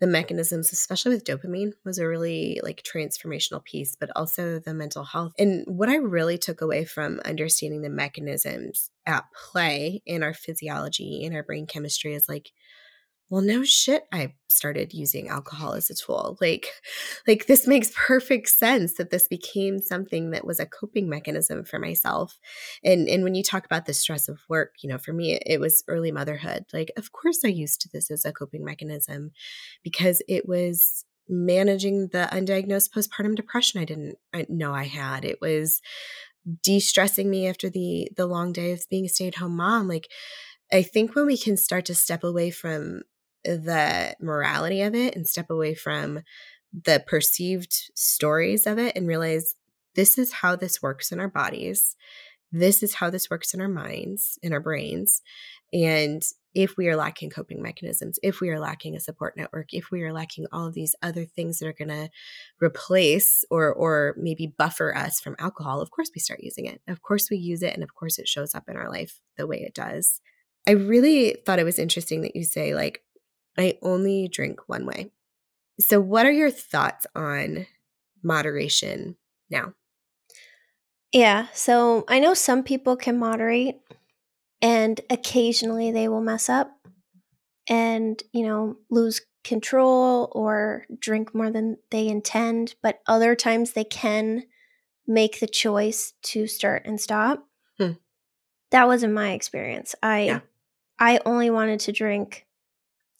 [0.00, 5.04] the mechanisms especially with dopamine was a really like transformational piece but also the mental
[5.04, 5.32] health.
[5.38, 11.22] And what i really took away from understanding the mechanisms at play in our physiology
[11.22, 12.52] in our brain chemistry is like
[13.30, 16.36] well no shit i started using alcohol as a tool.
[16.40, 16.66] Like
[17.26, 21.78] like this makes perfect sense that this became something that was a coping mechanism for
[21.78, 22.38] myself.
[22.84, 25.60] And and when you talk about the stress of work you know for me it,
[25.60, 26.64] was early motherhood.
[26.72, 29.30] Like of course i used this as a coping mechanism
[29.82, 34.16] because it was managing the undiagnosed postpartum depression i didn't
[34.48, 35.24] know i had.
[35.24, 35.80] It was
[36.62, 39.88] de-stressing me after the the long day of being a stay-at-home mom.
[39.88, 40.08] Like
[40.72, 43.02] I think when we can start to step away from
[43.56, 46.20] the morality of it and step away from
[46.72, 49.54] the perceived stories of it and realize
[49.94, 51.96] this is how this works in our bodies.
[52.52, 55.22] This is how this works in our minds, in our brains.
[55.72, 56.22] And
[56.54, 60.02] if we are lacking coping mechanisms, if we are lacking a support network, if we
[60.02, 62.08] are lacking all of these other things that are going to
[62.60, 66.80] replace or or maybe buffer us from alcohol, of course we start using it.
[66.88, 69.46] Of course we use it and of course it shows up in our life the
[69.46, 70.20] way it does.
[70.66, 73.02] I really thought it was interesting that you say like
[73.58, 75.10] I only drink one way.
[75.80, 77.66] So, what are your thoughts on
[78.22, 79.16] moderation
[79.50, 79.74] now?
[81.12, 83.76] Yeah, so I know some people can moderate
[84.60, 86.70] and occasionally they will mess up
[87.68, 93.84] and, you know, lose control or drink more than they intend, but other times they
[93.84, 94.42] can
[95.06, 97.46] make the choice to start and stop.
[97.78, 97.92] Hmm.
[98.70, 99.94] That wasn't my experience.
[100.02, 100.40] I yeah.
[100.98, 102.44] I only wanted to drink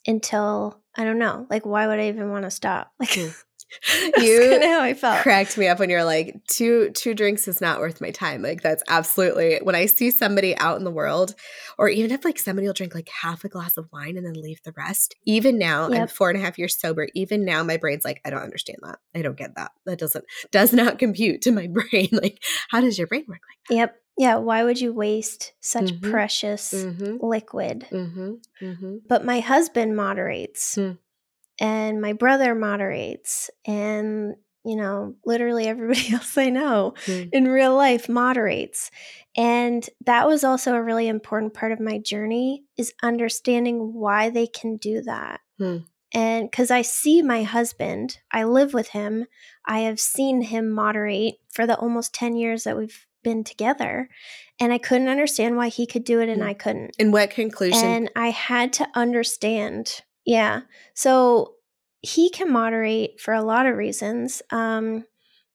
[0.09, 2.93] until I don't know, like why would I even want to stop?
[2.99, 3.31] Like you
[4.51, 5.23] kind of how I felt.
[5.23, 8.43] cracked me up when you're like two two drinks is not worth my time.
[8.43, 11.35] Like that's absolutely when I see somebody out in the world,
[11.77, 14.41] or even if like somebody will drink like half a glass of wine and then
[14.41, 15.15] leave the rest.
[15.27, 17.09] Even now, I'm four and a half years sober.
[17.15, 18.99] Even now, my brain's like, I don't understand that.
[19.15, 19.73] I don't get that.
[19.85, 22.09] That doesn't does not compute to my brain.
[22.13, 23.97] Like, how does your brain work Like Yep.
[24.19, 24.37] Yeah.
[24.37, 26.11] Why would you waste such Mhm.
[26.11, 26.75] precious?
[26.75, 27.25] Mm-hmm.
[27.25, 27.87] liquid?
[27.91, 28.33] Mm-hmm.
[28.63, 28.97] Mm-hmm.
[29.09, 30.93] But my husband moderates, Hmm.
[31.61, 37.23] and my brother moderates, and you know, literally everybody else I know Hmm.
[37.33, 38.91] in real life moderates.
[39.37, 44.47] And that was also a really important part of my journey is understanding why they
[44.47, 45.41] can do that.
[45.59, 45.79] Hmm.
[46.13, 49.27] And because I see my husband, I live with him,
[49.65, 54.09] I have seen him moderate for the almost 10 years that we've been together.
[54.61, 56.49] And I couldn't understand why he could do it and Hmm.
[56.49, 56.97] I couldn't.
[56.99, 57.85] And what conclusion?
[57.85, 60.03] And I had to understand.
[60.25, 60.63] Yeah.
[60.95, 61.55] So
[62.01, 65.05] he can moderate for a lot of reasons um,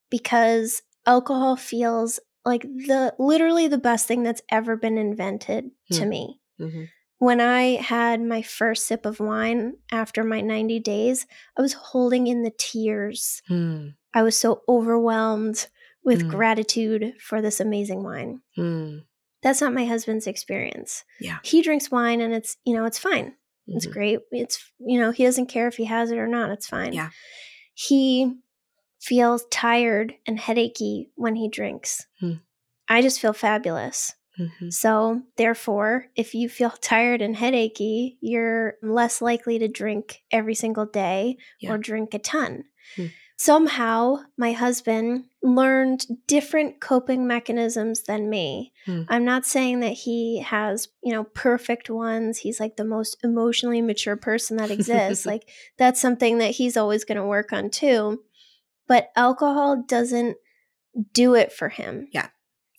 [0.09, 6.09] because alcohol feels like the literally the best thing that's ever been invented to Hmm.
[6.09, 6.39] me.
[6.59, 6.89] Mhm.
[7.19, 11.25] When I had my first sip of wine after my 90 days,
[11.57, 13.41] I was holding in the tears.
[13.47, 13.89] Hmm.
[14.13, 15.67] I was so overwhelmed
[16.03, 16.29] with Mm.
[16.29, 18.41] gratitude for this amazing wine.
[18.55, 18.99] Hmm.
[19.41, 21.03] That's not my husband's experience.
[21.19, 21.39] Yeah.
[21.43, 23.35] He drinks wine and it's, you know, it's fine.
[23.67, 23.91] It's Mhm.
[23.91, 24.19] great.
[24.31, 26.49] It's, you know, he doesn't care if he has it or not.
[26.51, 26.93] It's fine.
[26.93, 27.09] Yeah.
[27.73, 28.33] He
[29.01, 32.05] feels tired and headachy when he drinks.
[32.19, 32.33] Hmm.
[32.87, 34.13] I just feel fabulous.
[34.39, 34.73] Mhm.
[34.73, 40.85] So, therefore, if you feel tired and headachy, you're less likely to drink every single
[40.85, 41.73] day Yeah.
[41.73, 42.63] or drink a ton.
[42.95, 43.07] Hmm.
[43.43, 48.71] Somehow, my husband learned different coping mechanisms than me.
[48.85, 49.01] Hmm.
[49.09, 52.37] I'm not saying that he has, you know, perfect ones.
[52.37, 55.25] He's like the most emotionally mature person that exists.
[55.25, 58.23] like, that's something that he's always going to work on too.
[58.87, 60.37] But alcohol doesn't
[61.11, 62.07] do it for him.
[62.13, 62.29] Yeah.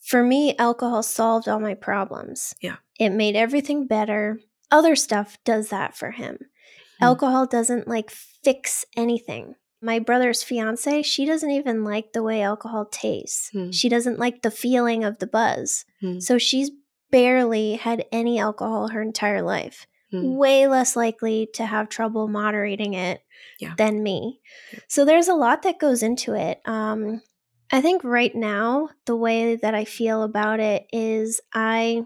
[0.03, 2.55] For me, alcohol solved all my problems.
[2.62, 2.77] Yeah.
[2.98, 4.40] It made everything better.
[4.70, 6.38] Other stuff does that for him.
[7.00, 7.05] Hmm.
[7.05, 9.57] Alcohol doesn't like fix anything.
[9.85, 13.51] My brother's fiance, she doesn't even like the way alcohol tastes.
[13.51, 13.70] Hmm.
[13.70, 15.85] She doesn't like the feeling of the buzz.
[16.01, 16.20] Hmm.
[16.20, 16.70] So she's
[17.11, 19.87] barely had any alcohol her entire life.
[20.11, 20.37] Hmm.
[20.37, 23.20] Way less likely to have trouble moderating it
[23.61, 23.75] Yeah.
[23.77, 24.40] than me.
[24.88, 26.61] So there's a lot that goes into it.
[26.64, 27.20] Um,
[27.70, 32.05] I think right now, the way that I feel about it is I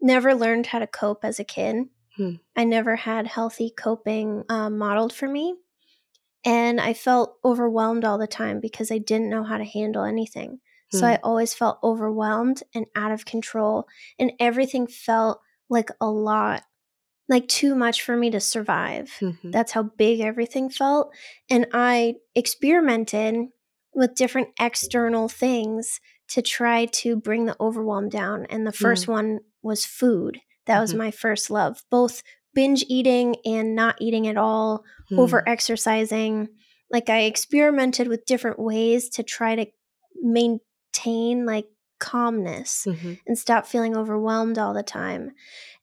[0.00, 1.86] never learned how to cope as a kid.
[2.56, 5.56] I never had healthy coping um, modeled for me.
[6.44, 10.60] And I felt overwhelmed all the time because I didn't know how to handle anything.
[10.90, 11.12] So Hmm.
[11.12, 13.86] I always felt overwhelmed and out of control.
[14.18, 16.64] And everything felt like a lot,
[17.28, 19.10] like too much for me to survive.
[19.20, 19.52] Mhm.
[19.52, 21.14] That's how big everything felt.
[21.48, 23.48] And I experimented
[23.94, 28.46] with different external things to try to bring the overwhelm down.
[28.46, 30.40] And the first one was food.
[30.66, 30.98] That was Mhm.
[30.98, 32.22] my first love, both
[32.54, 35.18] binge eating and not eating at all, Hmm.
[35.20, 36.48] over exercising.
[36.90, 39.66] Like I experimented with different ways to try to
[40.20, 41.66] maintain like
[41.98, 43.18] calmness Mhm.
[43.26, 45.32] and stop feeling overwhelmed all the time.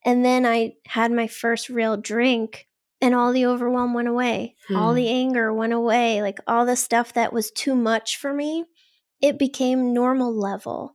[0.04, 2.66] And then I had my first real drink
[3.00, 4.54] and all the overwhelm went away.
[4.74, 4.96] All Hmm.
[4.96, 6.20] the anger went away.
[6.20, 8.66] Like all the stuff that was too much for me,
[9.20, 10.94] it became normal level.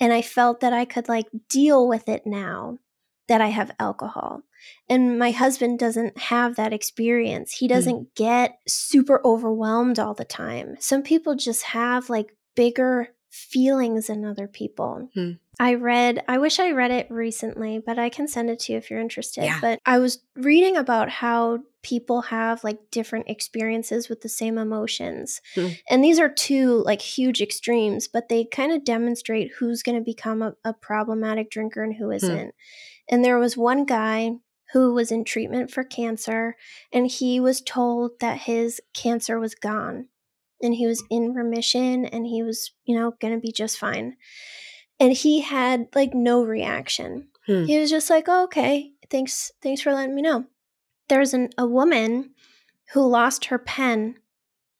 [0.00, 2.78] And I felt that I could like deal with it now
[3.28, 4.42] that I have alcohol.
[4.88, 7.52] And my husband doesn't have that experience.
[7.52, 10.76] He doesn't get super overwhelmed all the time.
[10.78, 15.08] Some people just have like bigger feelings than other people.
[15.14, 15.32] Hmm.
[15.58, 18.78] I read, I wish I read it recently, but I can send it to you
[18.78, 19.44] if you're interested.
[19.44, 19.58] Yeah.
[19.60, 25.40] But I was reading about how people have like different experiences with the same emotions.
[25.54, 25.68] Hmm.
[25.88, 30.04] And these are two like huge extremes, but they kind of demonstrate who's going to
[30.04, 32.54] become a, a problematic drinker and who isn't.
[33.12, 34.36] And there was one guy
[34.72, 36.56] who was in treatment for cancer,
[36.92, 40.08] and he was told that his cancer was gone
[40.62, 44.16] and he was in remission and he was, you know, going to be just fine.
[44.98, 47.28] And he had like no reaction.
[47.46, 47.64] Hmm.
[47.64, 50.46] He was just like, oh, "Okay, thanks thanks for letting me know."
[51.08, 52.30] There's an, a woman
[52.94, 54.14] who lost her pen,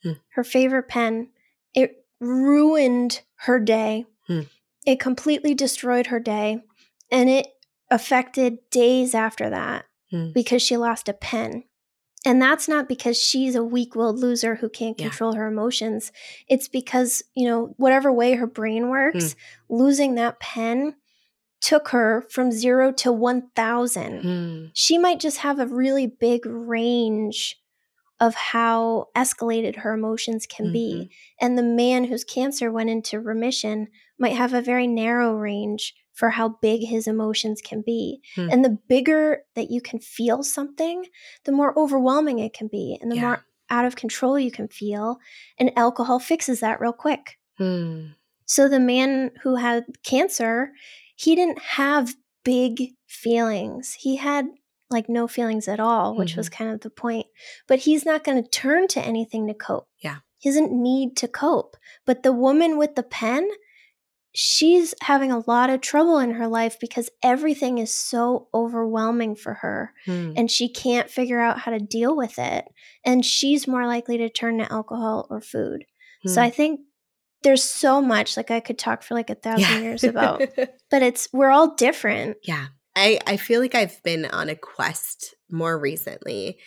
[0.02, 0.12] Hmm.
[0.30, 1.28] her favorite pen.
[1.74, 4.06] It ruined her day.
[4.26, 4.42] Hmm.
[4.86, 6.62] It completely destroyed her day
[7.10, 7.48] and it
[7.92, 10.30] affected days after that Hmm.
[10.32, 11.64] because she lost a pen.
[12.24, 15.08] And that's not because she's a weak willed loser who can't Yeah.
[15.08, 16.12] control her emotions.
[16.48, 19.34] It's because, you know, whatever way her brain works,
[19.68, 20.94] losing that pen
[21.60, 24.22] took her from zero to 1,000.
[24.22, 24.64] Hmm.
[24.74, 27.56] She might just have a really big range
[28.20, 30.72] of how escalated her emotions can mm-hmm.
[30.72, 31.10] be.
[31.40, 36.30] And the man whose cancer went into remission might have a very narrow range for
[36.30, 38.20] how big his emotions can be.
[38.34, 38.48] Hmm.
[38.50, 41.06] And the bigger that you can feel something,
[41.44, 43.22] the more overwhelming it can be and the yeah.
[43.22, 45.18] more out of control you can feel.
[45.58, 47.38] And alcohol fixes that real quick.
[47.58, 48.08] Hmm.
[48.44, 50.72] So the man who had cancer,
[51.16, 53.94] he didn't have big feelings.
[53.94, 54.46] He had
[54.90, 56.40] like no feelings at all, which mm-hmm.
[56.40, 57.26] was kind of the point.
[57.66, 59.88] But he's not going to turn to anything to cope.
[60.00, 60.18] Yeah.
[60.38, 61.76] He doesn't need to cope.
[62.04, 63.48] But the woman with the pen,
[64.32, 69.54] she's having a lot of trouble in her life because everything is so overwhelming for
[69.54, 70.32] her mm.
[70.36, 72.64] and she can't figure out how to deal with it.
[73.04, 75.84] And she's more likely to turn to alcohol or food.
[76.26, 76.30] Mm.
[76.30, 76.46] So hmm.
[76.46, 76.80] I think
[77.42, 79.80] there's so much like I could talk for like a thousand yeah.
[79.80, 80.42] years about,
[80.90, 82.38] but it's we're all different.
[82.42, 82.66] Yeah.
[82.94, 86.58] I, I feel like I've been on a quest more recently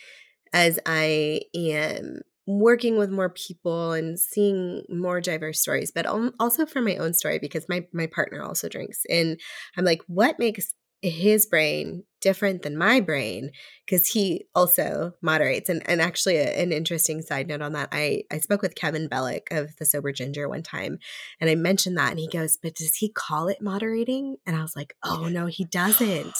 [0.52, 6.80] as I am working with more people and seeing more diverse stories, but also for
[6.80, 9.40] my own story because my my partner also drinks, and
[9.76, 10.72] I'm like, what makes
[11.10, 13.50] his brain different than my brain
[13.84, 18.22] because he also moderates and, and actually a, an interesting side note on that I,
[18.32, 20.98] I spoke with kevin bellick of the sober ginger one time
[21.40, 24.36] and i mentioned that and he goes but does he call it moderating?
[24.46, 26.36] And i was like oh no he doesn't.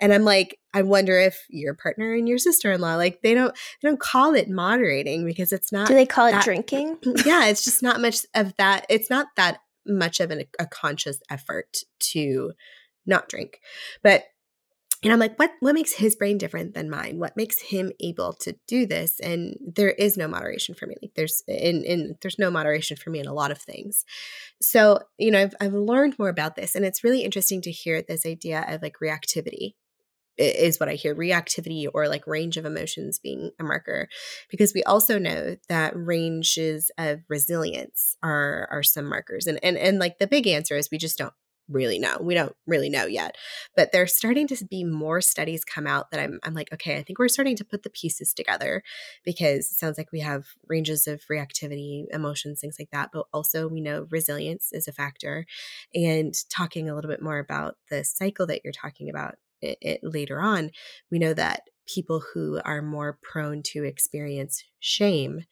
[0.00, 3.88] And i'm like i wonder if your partner and your sister-in-law like they don't they
[3.88, 6.98] don't call it moderating because it's not do they call that, it drinking?
[7.24, 11.20] Yeah it's just not much of that it's not that much of an, a conscious
[11.30, 12.52] effort to
[13.08, 13.60] not drink.
[14.02, 14.24] But
[15.02, 17.18] and I'm like, what what makes his brain different than mine?
[17.18, 19.20] What makes him able to do this?
[19.20, 20.96] And there is no moderation for me.
[21.00, 24.04] Like there's in in there's no moderation for me in a lot of things.
[24.60, 28.02] So, you know, I've I've learned more about this and it's really interesting to hear
[28.02, 29.74] this idea of like reactivity
[30.36, 34.08] is what I hear reactivity or like range of emotions being a marker
[34.50, 39.98] because we also know that ranges of resilience are are some markers and and and
[39.98, 41.34] like the big answer is we just don't
[41.68, 42.16] really know.
[42.20, 43.36] We don't really know yet.
[43.76, 47.02] But there's starting to be more studies come out that I'm I'm like, okay, I
[47.02, 48.82] think we're starting to put the pieces together
[49.24, 53.68] because it sounds like we have ranges of reactivity, emotions, things like that, but also
[53.68, 55.46] we know resilience is a factor.
[55.94, 60.00] And talking a little bit more about the cycle that you're talking about it, it
[60.02, 60.70] later on,
[61.10, 65.44] we know that people who are more prone to experience shame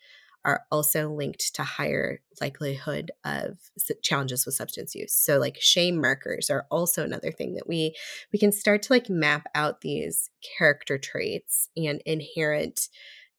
[0.46, 3.58] are also linked to higher likelihood of
[4.02, 5.12] challenges with substance use.
[5.12, 7.94] So like shame markers are also another thing that we
[8.32, 12.88] we can start to like map out these character traits and inherent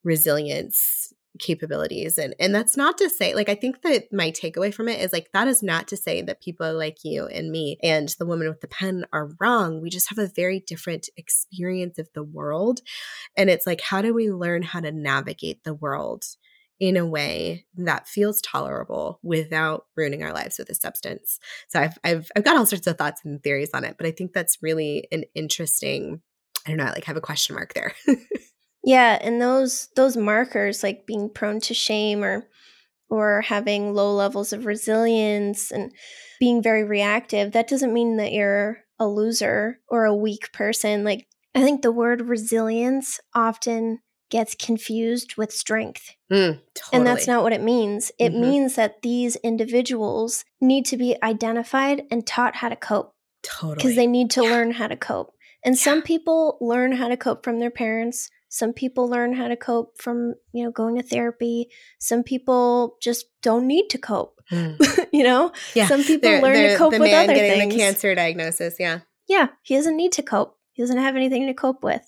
[0.03, 2.17] resilience capabilities.
[2.17, 5.13] And and that's not to say like i think that my takeaway from it is
[5.13, 8.49] like that is not to say that people like you and me and the woman
[8.49, 9.81] with the pen are wrong.
[9.81, 12.81] We just have a very different experience of the world.
[13.37, 16.25] And it's like how do we learn how to navigate the world
[16.79, 21.39] in a way that feels tolerable without ruining our lives with a substance.
[21.69, 24.11] So I've I've I've got all sorts of thoughts and theories on it, but I
[24.11, 26.21] think that's really an interesting
[26.65, 27.93] I don't know, I like have a question mark there.
[28.83, 32.47] yeah, and those those markers like being prone to shame or
[33.09, 35.93] or having low levels of resilience and
[36.39, 41.03] being very reactive, that doesn't mean that you're a loser or a weak person.
[41.03, 43.99] Like I think the word resilience often
[44.29, 46.15] gets confused with strength.
[46.31, 46.89] Mm, totally.
[46.91, 48.11] And that's not what it means.
[48.19, 48.41] It mm-hmm.
[48.41, 53.13] means that these individuals need to be identified and taught how to cope.
[53.43, 53.75] Totally.
[53.75, 54.49] Because they need to yeah.
[54.49, 55.33] learn how to cope.
[55.63, 55.81] And yeah.
[55.81, 58.29] some people learn how to cope from their parents.
[58.49, 61.69] Some people learn how to cope from, you know, going to therapy.
[61.99, 64.39] Some people just don't need to cope.
[64.51, 65.07] Mm.
[65.13, 65.51] you know?
[65.73, 65.87] Yeah.
[65.87, 68.99] Some people they're, learn they're, to cope with other getting the cancer diagnosis, yeah.
[69.27, 70.57] Yeah, he doesn't need to cope.
[70.71, 72.07] He doesn't have anything to cope with.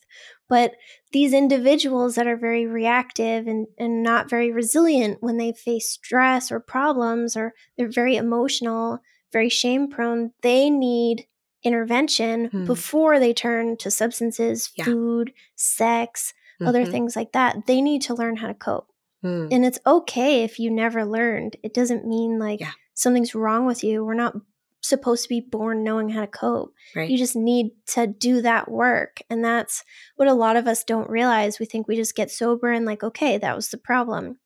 [0.50, 0.74] But
[1.12, 6.52] these individuals that are very reactive and, and not very resilient when they face stress
[6.52, 9.00] or problems, or they're very emotional,
[9.32, 11.28] very shame prone, they need
[11.64, 12.66] intervention hmm.
[12.66, 14.86] before they turn to substances, yeah.
[14.86, 16.68] food, sex, mm-hmm.
[16.68, 17.68] other things like that.
[17.68, 18.88] They need to learn how to cope.
[19.22, 19.48] Hmm.
[19.52, 21.58] And it's okay if you never learned.
[21.62, 22.72] It doesn't mean like yeah.
[22.94, 24.04] something's wrong with you.
[24.04, 24.36] We're not
[24.82, 26.74] supposed to be born knowing how to cope.
[26.96, 27.10] Right.
[27.10, 29.22] You just need to do that work.
[29.30, 29.84] And that's
[30.16, 31.60] what a lot of us don't realize.
[31.60, 34.40] We think we just get sober and, like, okay, that was the problem.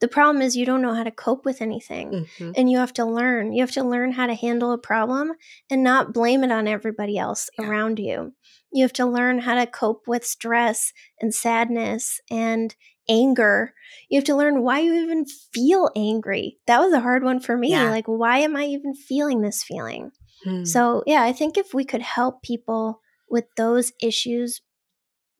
[0.00, 2.50] The problem is you don't know how to cope with anything mm-hmm.
[2.56, 3.52] and you have to learn.
[3.52, 5.32] You have to learn how to handle a problem
[5.70, 7.66] and not blame it on everybody else yeah.
[7.66, 8.34] around you.
[8.72, 12.74] You have to learn how to cope with stress and sadness and
[13.08, 13.74] anger.
[14.08, 16.58] You have to learn why you even feel angry.
[16.66, 17.70] That was a hard one for me.
[17.70, 17.90] Yeah.
[17.90, 20.10] Like, why am I even feeling this feeling?
[20.44, 20.64] Hmm.
[20.64, 24.60] So, yeah, I think if we could help people with those issues,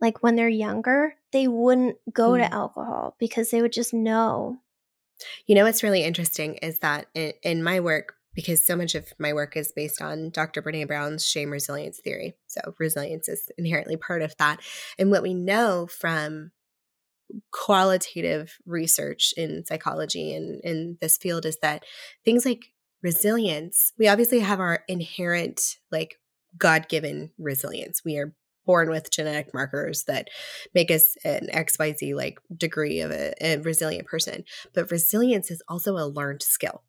[0.00, 2.38] like when they're younger, they wouldn't go Mm.
[2.38, 4.58] to alcohol because they would just know.
[5.46, 9.12] You know what's really interesting is that in, in my work, because so much of
[9.18, 10.60] my work is based on Dr.
[10.60, 12.34] Brene Brown's shame resilience theory.
[12.48, 14.60] So resilience is inherently part of that.
[14.98, 16.50] And what we know from
[17.52, 21.84] qualitative research in psychology and in this field is that
[22.24, 22.72] things like
[23.02, 26.16] resilience, we obviously have our inherent, like
[26.56, 28.02] God given resilience.
[28.04, 28.34] We are
[28.66, 30.28] born with genetic markers that
[30.74, 34.44] make us an XYZ like degree of a, a resilient person.
[34.74, 36.82] But resilience is also a learned skill.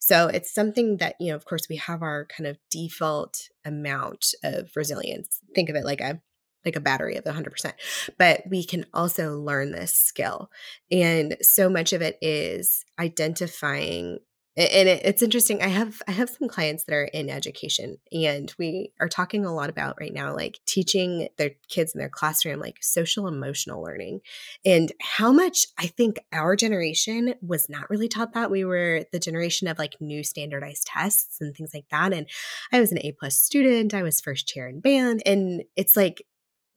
[0.00, 4.32] So it's something that, you know, of course, we have our kind of default amount
[4.44, 5.40] of resilience.
[5.54, 6.20] Think of it like a
[6.64, 7.72] like a battery of 100%.
[8.18, 10.50] But we can also learn this skill.
[10.90, 14.18] And so much of it is identifying
[14.58, 18.92] and it's interesting i have i have some clients that are in education and we
[19.00, 22.78] are talking a lot about right now like teaching their kids in their classroom like
[22.80, 24.20] social emotional learning
[24.64, 29.20] and how much i think our generation was not really taught that we were the
[29.20, 32.28] generation of like new standardized tests and things like that and
[32.72, 36.22] i was an a plus student i was first chair in band and it's like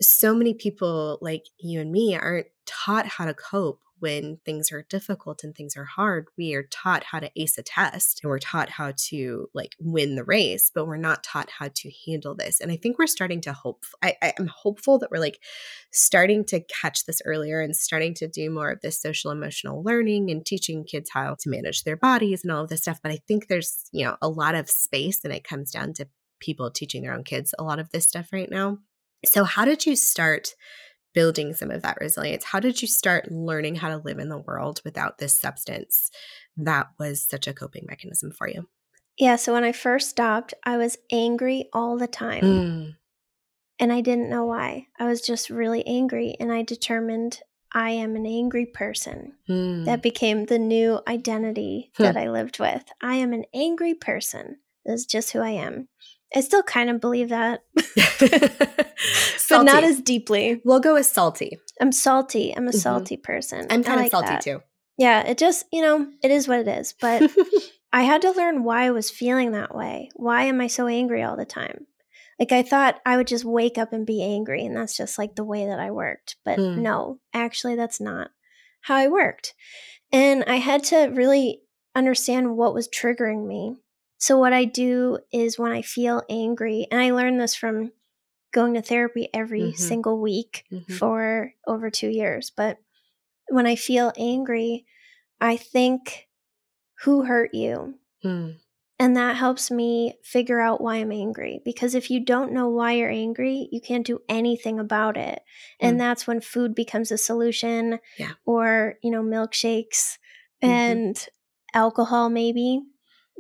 [0.02, 4.86] so many people like you and me aren't taught how to cope when things are
[4.90, 6.28] difficult and things are hard.
[6.36, 10.16] We are taught how to ace a test and we're taught how to like win
[10.16, 12.60] the race but we're not taught how to handle this.
[12.60, 15.40] And i think we're starting to hope I, i'm hopeful that we're like
[15.92, 20.32] starting to catch this earlier and starting to do more of this social emotional learning
[20.32, 23.00] and teaching kids how to manage their bodies and all of this stuff.
[23.04, 26.08] But i think there's you know a lot of space and it comes down to
[26.40, 28.80] people teaching their own kids a lot of this stuff right now
[29.26, 30.56] so how did you start
[31.14, 32.46] building some of that resilience?
[32.46, 36.10] How did you start learning how to live in the world without this substance
[36.58, 38.68] that was such a coping mechanism for you?
[39.18, 42.44] Yeah, so when I first stopped, I was angry all the time.
[42.44, 42.96] Mm.
[43.80, 44.88] And I didn't know why.
[45.00, 46.36] I was just really angry.
[46.40, 47.42] And I determined
[47.74, 49.34] I am an angry person.
[49.50, 49.86] Mm.
[49.86, 52.84] That became the new identity that I lived with.
[53.02, 54.58] I am an angry person.
[54.86, 55.88] This is just who I am.
[56.36, 57.64] I still kind of believe that,
[59.50, 60.62] but not as deeply.
[60.64, 61.58] We'll go with salty.
[61.80, 62.56] I'm salty.
[62.56, 62.76] I'm a Mhm.
[62.82, 63.68] salty person.
[63.70, 64.42] I'm I kind of like salty that.
[64.42, 64.62] too.
[64.98, 66.94] Yeah, it just, you know, it is what it is.
[67.00, 67.32] But
[67.94, 70.10] I had to learn why I was feeling that way.
[70.16, 71.88] Why am I so angry all the time?
[72.40, 75.36] Like I thought I would just wake up and be angry and that's just like
[75.36, 76.38] the way that I worked.
[76.46, 76.82] But Hmm.
[76.82, 78.32] no, actually that's not
[78.82, 79.54] how I worked.
[80.12, 81.62] And I had to really
[81.96, 83.76] understand what was triggering me.
[84.22, 87.92] So what I do is when I feel angry, and I learned this from
[88.54, 89.76] going to therapy every Mhm.
[89.76, 91.00] single week Mhm.
[91.00, 92.78] for over 2 years, but
[93.50, 94.86] when I feel angry,
[95.42, 96.30] I think
[97.04, 98.00] who hurt you?
[98.24, 98.62] Mm.
[99.00, 101.62] And that helps me figure out why I'm angry.
[101.66, 105.42] Because if you don't know why you're angry, you can't do anything about it.
[105.80, 106.02] And Mm.
[106.02, 108.34] that's when food becomes a solution, Yeah.
[108.46, 110.18] or, you know, milkshakes
[110.64, 111.02] Mhm.
[111.02, 111.28] and
[111.74, 112.82] alcohol maybe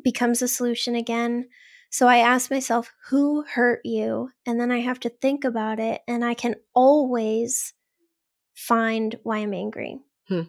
[0.03, 1.47] becomes a solution again.
[1.89, 4.29] So I ask myself, who hurt you?
[4.45, 6.01] And then I have to think about it.
[6.07, 7.73] And I can always
[8.55, 9.99] find why I'm angry.
[10.27, 10.43] Hmm.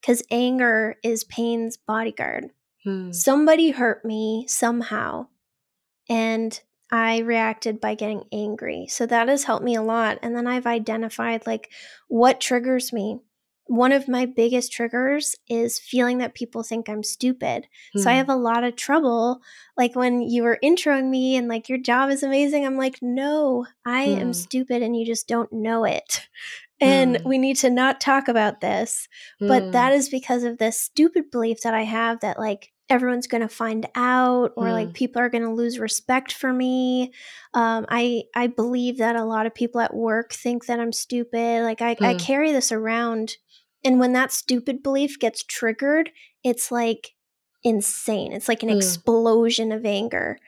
[0.00, 2.50] Because anger is pain's bodyguard
[2.84, 3.14] Mm.
[3.14, 5.28] somebody hurt me somehow
[6.08, 10.48] and i reacted by getting angry so that has helped me a lot and then
[10.48, 11.70] i've identified like
[12.08, 13.20] what triggers me
[13.74, 17.66] one of my biggest triggers is feeling that people think i'm stupid
[17.96, 18.16] so i Mm.
[18.16, 19.40] have a lot of trouble
[19.78, 23.66] like when you were introing me and like your job is amazing i'm like no
[23.86, 24.32] i am Hmm.
[24.32, 26.28] stupid and you just don't know it
[26.82, 27.28] and Hmm.
[27.28, 29.08] we need to not talk about this
[29.40, 29.72] but Mm.
[29.72, 33.48] that is because of this stupid belief that I have that like everyone's going to
[33.48, 34.72] find out or Mm.
[34.72, 37.12] like people are going to lose respect for me.
[37.54, 41.62] Um, I I believe that a lot of people at work think that I'm stupid.
[41.64, 42.20] Like I, I Mm.
[42.20, 43.36] carry this around,
[43.84, 46.10] and when that stupid belief gets triggered,
[46.44, 47.14] it's like
[47.64, 48.32] insane.
[48.32, 48.76] It's like an Mm.
[48.76, 50.38] explosion of anger.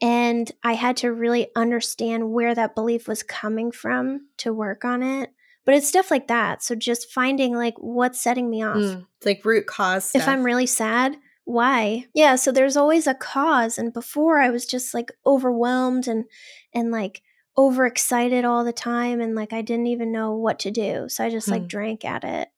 [0.00, 5.02] And I had to really understand where that belief was coming from to work on
[5.02, 5.30] it.
[5.64, 6.62] But it's stuff like that.
[6.62, 8.76] So just finding like what's setting me off.
[8.78, 9.06] Mm.
[9.18, 10.22] It's like root cause stuff.
[10.22, 12.06] If I'm really sad, why?
[12.14, 16.24] Yeah, so there's always a cause and before I was just like overwhelmed and
[16.72, 17.22] and like
[17.58, 21.08] overexcited all the time and like I didn't even know what to do.
[21.08, 21.52] So I just Hmm.
[21.52, 22.48] like drank at it.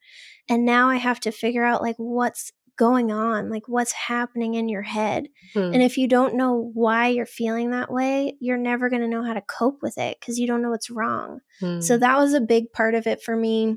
[0.49, 4.69] And now I have to figure out like what's going on, like what's happening in
[4.69, 5.29] your head.
[5.55, 5.75] Mm.
[5.75, 9.23] And if you don't know why you're feeling that way, you're never going to know
[9.23, 11.41] how to cope with it because you don't know what's wrong.
[11.61, 12.01] So Mm.
[12.01, 13.77] that was a big part of it for me.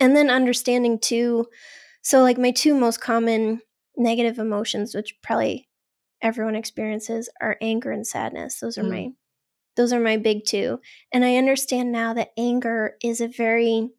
[0.00, 1.46] And then understanding too.
[2.02, 3.60] So, like, my two most common
[3.98, 5.68] negative emotions, which probably
[6.22, 8.58] everyone experiences, are anger and sadness.
[8.60, 8.90] Those are Mm.
[8.90, 9.08] my.
[9.76, 10.80] Those are my big two.
[11.12, 13.90] And I understand now that anger is a very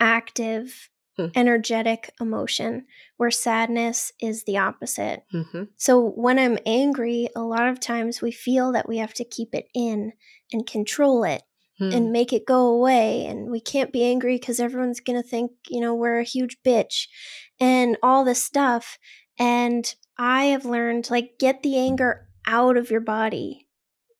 [0.00, 1.26] active, hmm.
[1.34, 2.86] energetic emotion,
[3.18, 5.24] where sadness is the opposite.
[5.32, 5.64] Mm-hmm.
[5.76, 9.54] So when I'm angry, a lot of times we feel that we have to keep
[9.54, 10.12] it in
[10.52, 11.42] and control it
[11.78, 11.90] hmm.
[11.92, 13.26] and make it go away.
[13.26, 16.56] And we can't be angry because everyone's going to think, you know, we're a huge
[16.64, 17.06] bitch
[17.60, 18.98] and all this stuff.
[19.38, 23.68] And I have learned like, get the anger out of your body,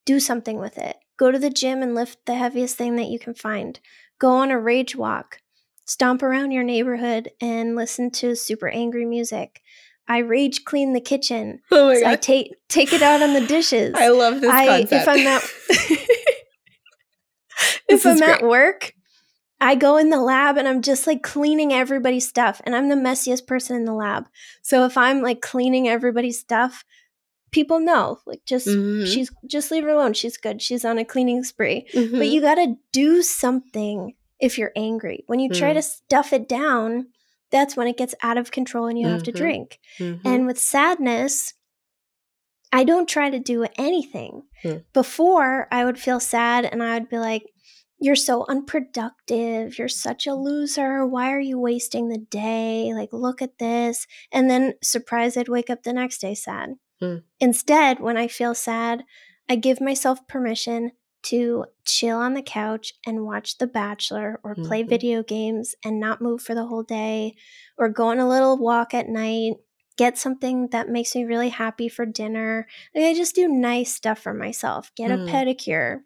[0.05, 0.97] do something with it.
[1.19, 3.79] Go to the gym and lift the heaviest thing that you can find.
[4.19, 5.40] Go on a rage walk.
[5.91, 9.61] Stomp around your neighborhood and listen to super angry music.
[10.07, 11.63] I rage clean the kitchen.
[11.73, 12.11] Oh my so god!
[12.11, 13.97] I take take it out on the dishes.
[13.99, 14.93] I love this I, concept.
[15.03, 15.43] If I'm not
[17.89, 18.31] if I'm great.
[18.31, 18.93] at work,
[19.61, 22.95] I go in the lab and I'm just like cleaning everybody's stuff, and I'm the
[22.95, 24.29] messiest person in the lab.
[24.63, 26.85] So if I'm like cleaning everybody's stuff,
[27.51, 29.07] people know like just mm-hmm.
[29.07, 32.17] she's just leave her alone she's good she's on a cleaning spree mm-hmm.
[32.17, 35.59] but you got to do something if you're angry when you mm-hmm.
[35.59, 37.07] try to stuff it down
[37.51, 39.43] that's when it gets out of control and you have to mm-hmm.
[39.43, 40.47] drink and mm-hmm.
[40.47, 41.55] with sadness
[42.73, 44.77] i don't try to do anything hmm.
[44.93, 47.45] before i would feel sad and i would be like
[48.01, 49.79] you're so unproductive.
[49.79, 51.07] You're such a loser.
[51.07, 52.93] Why are you wasting the day?
[52.95, 54.07] Like, look at this.
[54.33, 56.71] And then, surprise, I'd wake up the next day sad.
[57.03, 57.25] Mm.
[57.39, 59.05] Instead, when I feel sad,
[59.49, 60.93] I give myself permission
[61.23, 64.91] to chill on the couch and watch The Bachelor or play mm-hmm.
[64.91, 67.35] video games and not move for the whole day
[67.77, 69.55] or go on a little walk at night,
[69.97, 72.67] get something that makes me really happy for dinner.
[72.95, 74.93] Like I just do nice stuff for myself.
[74.97, 75.29] Get mm.
[75.29, 76.01] a pedicure,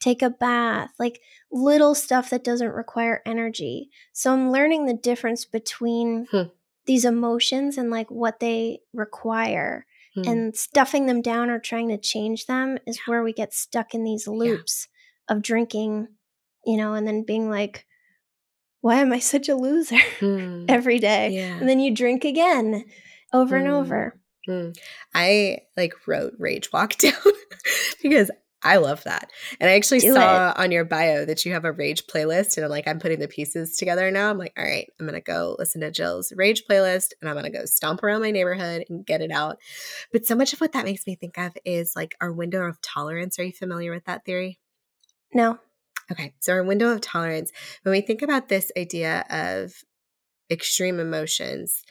[0.00, 1.20] take a bath, like
[1.52, 3.90] little stuff that doesn't require energy.
[4.12, 6.42] So I'm learning the difference between hmm.
[6.86, 9.86] these emotions and like what they require.
[10.16, 10.22] Hmm.
[10.26, 14.02] And stuffing them down or trying to change them is where we get stuck in
[14.02, 14.88] these loops
[15.28, 15.36] yeah.
[15.36, 16.08] of drinking,
[16.64, 17.86] you know, and then being like,
[18.80, 20.64] why am I such a loser hmm.
[20.68, 21.30] every day?
[21.30, 21.58] Yeah.
[21.58, 22.84] And then you drink again
[23.32, 23.74] over and hmm.
[23.74, 24.20] over.
[24.46, 24.70] Hmm.
[25.14, 27.12] I like wrote Rage Walk down
[28.02, 28.30] because
[28.66, 29.30] I love that.
[29.60, 30.58] And I actually Do saw it.
[30.58, 32.56] on your bio that you have a rage playlist.
[32.56, 34.28] And I'm like, I'm putting the pieces together now.
[34.30, 37.36] I'm like, all right, I'm going to go listen to Gill's rage playlist and I'm
[37.36, 39.58] going to go stomp around my neighborhood and get it out.
[40.12, 42.80] But so much of what that makes me think of is like our window of
[42.82, 43.38] tolerance.
[43.38, 44.58] Are you familiar with that theory?
[45.32, 45.58] No.
[46.10, 46.34] Okay.
[46.40, 47.50] So, our window of tolerance,
[47.82, 49.72] when we think about this idea of
[50.50, 51.82] extreme emotions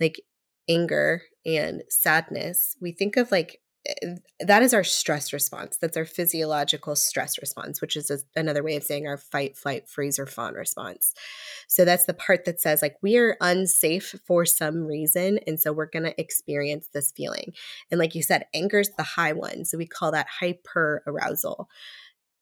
[0.00, 0.20] like
[0.68, 5.76] anger and sadness, we think of like Eh, that is our stress response.
[5.76, 9.88] That's our physiological stress response, which is a, another way of saying our fight, flight,
[9.88, 11.14] freeze, or fawn response.
[11.68, 15.38] So that's the part that says, like, we are unsafe for some reason.
[15.46, 17.52] And so we're going to experience this feeling.
[17.90, 19.64] And like you said, anger is the high one.
[19.64, 21.68] So we call that hyper arousal.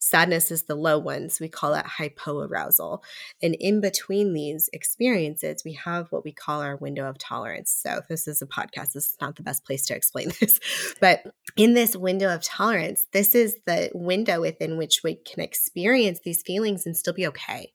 [0.08, 3.02] Sadness is the low one, so we call that hypoarousal.
[3.42, 7.70] And in between these experiences, we have what we call our window of tolerance.
[7.70, 10.58] So, this is a podcast, this is not the best place to explain this.
[11.00, 11.24] But
[11.56, 16.42] in this window of tolerance, this is the window within which we can experience these
[16.42, 17.72] feelings and still be okay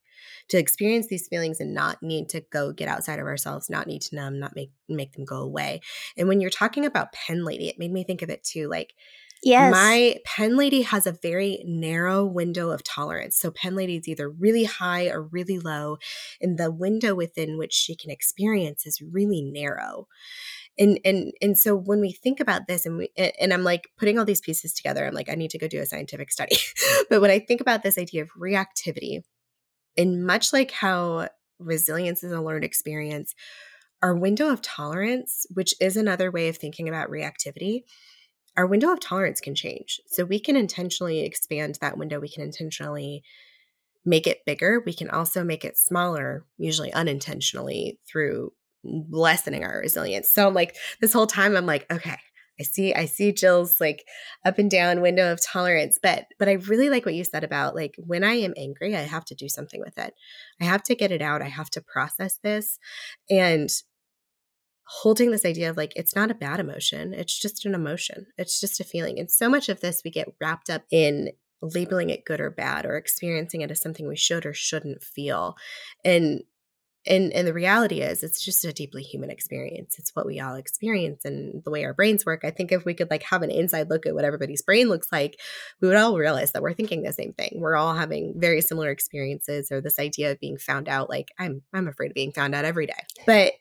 [0.49, 4.01] to experience these feelings and not need to go get outside of ourselves, not need
[4.03, 5.81] to numb, not make make them go away.
[6.17, 8.67] And when you're talking about pen lady, it made me think of it too.
[8.67, 8.93] Like
[9.43, 9.71] Yes.
[9.73, 13.37] My pen lady has a very narrow window of tolerance.
[13.37, 15.97] So pen lady is either really high or really low,
[16.41, 20.07] and the window within which she can experience is really narrow.
[20.79, 24.17] And and and so when we think about this, and we and I'm like putting
[24.17, 26.57] all these pieces together, I'm like, I need to go do a scientific study.
[27.09, 29.23] but when I think about this idea of reactivity,
[29.97, 31.29] and much like how
[31.59, 33.35] resilience is a learned experience,
[34.01, 37.81] our window of tolerance, which is another way of thinking about reactivity,
[38.55, 39.99] our window of tolerance can change.
[40.07, 42.19] So we can intentionally expand that window.
[42.19, 43.23] We can intentionally
[44.05, 44.81] make it bigger.
[44.85, 48.51] We can also make it smaller, usually unintentionally through
[48.83, 50.29] lessening our resilience.
[50.29, 52.17] So I'm like, this whole time, I'm like, okay,
[52.59, 54.05] I see, I see Gill's like
[54.45, 55.97] up and down window of tolerance.
[56.01, 59.01] But but I really like what you said about like when I am angry, I
[59.01, 60.13] have to do something with it.
[60.61, 61.41] I have to get it out.
[61.41, 62.77] I have to process this.
[63.29, 63.69] And
[64.85, 68.59] holding this idea of like it's not a bad emotion it's just an emotion it's
[68.59, 71.29] just a feeling and so much of this we get wrapped up in
[71.61, 75.55] labeling it good or bad or experiencing it as something we should or shouldn't feel
[76.03, 76.41] and
[77.05, 80.55] and and the reality is it's just a deeply human experience it's what we all
[80.55, 83.51] experience and the way our brains work i think if we could like have an
[83.51, 85.39] inside look at what everybody's brain looks like
[85.81, 88.89] we would all realize that we're thinking the same thing we're all having very similar
[88.89, 92.55] experiences or this idea of being found out like i'm i'm afraid of being found
[92.55, 92.93] out every day
[93.25, 93.53] but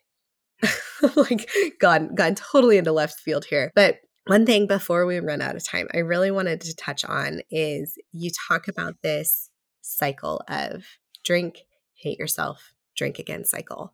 [1.15, 1.49] like
[1.79, 3.71] gone gone totally into left field here.
[3.75, 7.41] But one thing before we run out of time, I really wanted to touch on
[7.51, 9.49] is you talk about this
[9.81, 10.85] cycle of
[11.25, 11.59] drink,
[11.95, 13.93] hate yourself, drink again cycle.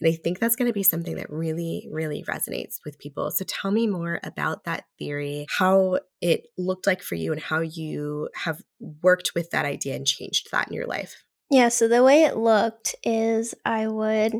[0.00, 3.30] And I think that's going to be something that really, really resonates with people.
[3.30, 7.60] So tell me more about that theory, how it looked like for you, and how
[7.60, 11.24] you have worked with that idea and changed that in your life.
[11.50, 14.34] Yeah, so the way it looked is I would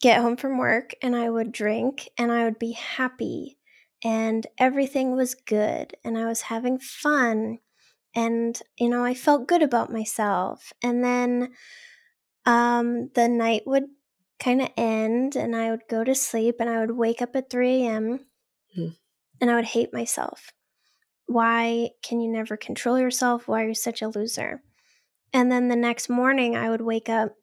[0.00, 3.58] get home from work and I would drink and I would be happy
[4.04, 7.58] and everything was good and I was having fun
[8.14, 11.52] and you know I felt good about myself and then
[12.46, 13.84] um the night would
[14.38, 17.50] kind of end and I would go to sleep and I would wake up at
[17.50, 18.26] 3 a.m.
[18.78, 18.96] Mm.
[19.40, 20.52] and I would hate myself.
[21.26, 23.48] Why can you never control yourself?
[23.48, 24.62] Why are you such a loser?
[25.32, 27.34] And then the next morning I would wake up,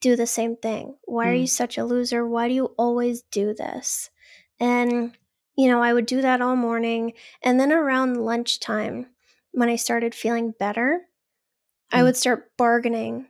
[0.00, 0.96] do the same thing.
[1.04, 1.28] Why mm.
[1.28, 1.48] are you mm.
[1.48, 2.26] such a loser?
[2.26, 4.10] Why do you always do this?
[4.60, 5.16] And,
[5.56, 7.12] you know, I would do that all morning.
[7.42, 9.06] And then around lunchtime,
[9.52, 11.02] when I started feeling better,
[11.92, 11.98] mm.
[11.98, 13.26] I would start bargaining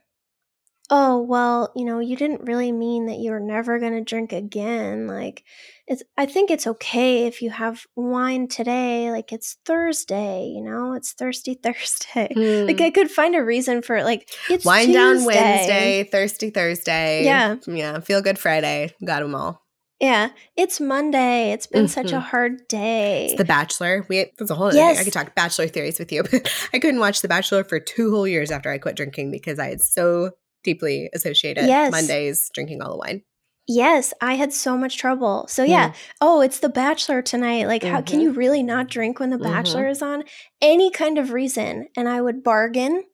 [0.91, 4.33] oh well you know you didn't really mean that you were never going to drink
[4.33, 5.45] again like
[5.87, 10.95] it's i think it's okay if you have wine today like it's thursday you know
[10.95, 12.67] it's thirsty thursday mm.
[12.67, 14.99] like i could find a reason for like it's wine Tuesday.
[14.99, 19.63] down wednesday thirsty thursday yeah yeah feel good friday got them all
[20.01, 21.51] yeah, it's Monday.
[21.51, 21.89] It's been mm-hmm.
[21.89, 22.29] such a mm-hmm.
[22.29, 23.27] hard day.
[23.27, 24.07] It's The Bachelor.
[24.09, 24.97] We there's a whole yes.
[24.97, 25.01] Thing.
[25.01, 26.23] I could talk Bachelor theories with you.
[26.31, 29.59] but I couldn't watch The Bachelor for two whole years after I quit drinking because
[29.59, 30.31] I had so
[30.69, 31.91] deeply associated yes.
[31.91, 33.23] Mondays drinking all the wine.
[33.71, 35.47] Yes, I had so much trouble.
[35.49, 35.95] So yeah, mm.
[36.23, 37.67] oh, it's The Bachelor tonight.
[37.67, 37.95] Like, mm-hmm.
[37.95, 38.39] how can you mm-hmm.
[38.39, 39.91] really not drink when The Bachelor mm-hmm.
[39.91, 40.25] is on?
[40.63, 43.05] Any kind of reason, and I would bargain,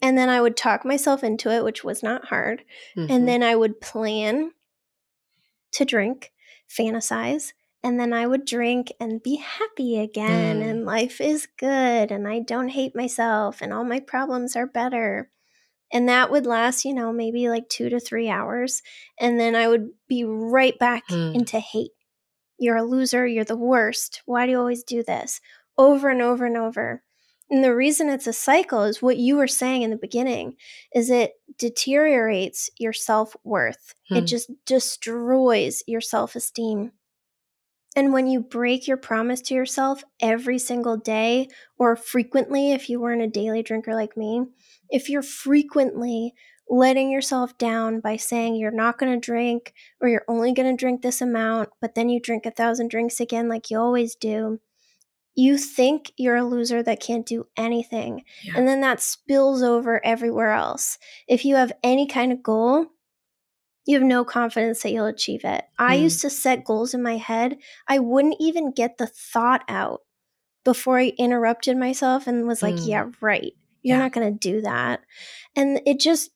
[0.00, 2.64] and then I would talk myself into it, which was not hard,
[2.96, 3.12] mm-hmm.
[3.12, 4.52] and then I would plan
[5.72, 6.32] to drink,
[6.70, 10.70] fantasize, and then I would drink and be happy again, mm.
[10.70, 15.30] and life is good, and I don't hate myself, and all my problems are better.
[15.92, 18.82] And that would last, you know, maybe like two to three hours.
[19.20, 21.34] And then I would be right back mm.
[21.34, 21.90] into hate.
[22.58, 23.26] You're a loser.
[23.26, 24.22] You're the worst.
[24.24, 25.40] Why do you always do this?
[25.76, 27.02] Over and over and over.
[27.50, 30.56] And the reason it's a cycle is what you were saying in the beginning
[30.94, 33.94] is it deteriorates your self-worth.
[34.10, 34.24] It hmm.
[34.24, 36.92] just destroys your self-esteem.
[37.94, 43.00] And when you break your promise to yourself every single day or frequently if you
[43.00, 44.44] weren't a daily drinker like me,
[44.88, 46.32] if you're frequently
[46.70, 50.80] letting yourself down by saying you're not going to drink or you're only going to
[50.80, 54.58] drink this amount, but then you drink a thousand drinks again like you always do,
[55.34, 58.22] you think you're a loser that can't do anything.
[58.42, 58.54] Yeah.
[58.56, 60.98] And then that spills over everywhere else.
[61.28, 62.86] If you have any kind of goal,
[63.84, 65.64] you have no confidence that you'll achieve it.
[65.78, 66.02] I mm.
[66.02, 67.58] used to set goals in my head.
[67.88, 70.02] I wouldn't even get the thought out
[70.64, 72.86] before I interrupted myself and was like, mm.
[72.86, 73.52] yeah, right.
[73.82, 74.02] You're yeah.
[74.02, 75.00] not going to do that.
[75.56, 76.30] And it just,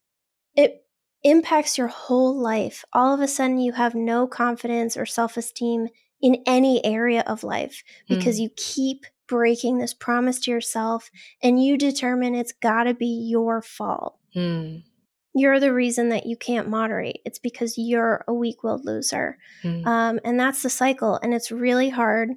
[0.57, 0.85] it
[1.23, 2.85] impacts your whole life.
[2.93, 5.89] All of a sudden, you have no confidence or self esteem
[6.21, 8.45] in any area of life because mm.
[8.45, 11.11] you keep breaking this promise to yourself
[11.43, 14.19] and you determine it's got to be your fault.
[15.39, 17.21] You're the reason that you can't moderate.
[17.27, 19.37] It's because you're a weak willed loser.
[19.63, 19.87] Mm.
[19.87, 21.21] Um, and that's the cycle.
[21.23, 22.31] And it's really hard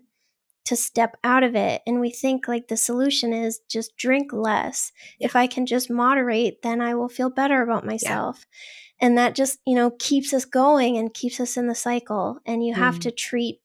[0.66, 1.82] to step out of it.
[1.88, 4.92] And we think like the solution is just drink less.
[5.18, 8.46] If I can just moderate, then I will feel better about myself.
[9.02, 9.08] Yeah.
[9.08, 12.40] And that just, you know, keeps us going and keeps us in the cycle.
[12.46, 12.80] And you mm.
[12.80, 13.62] have to treat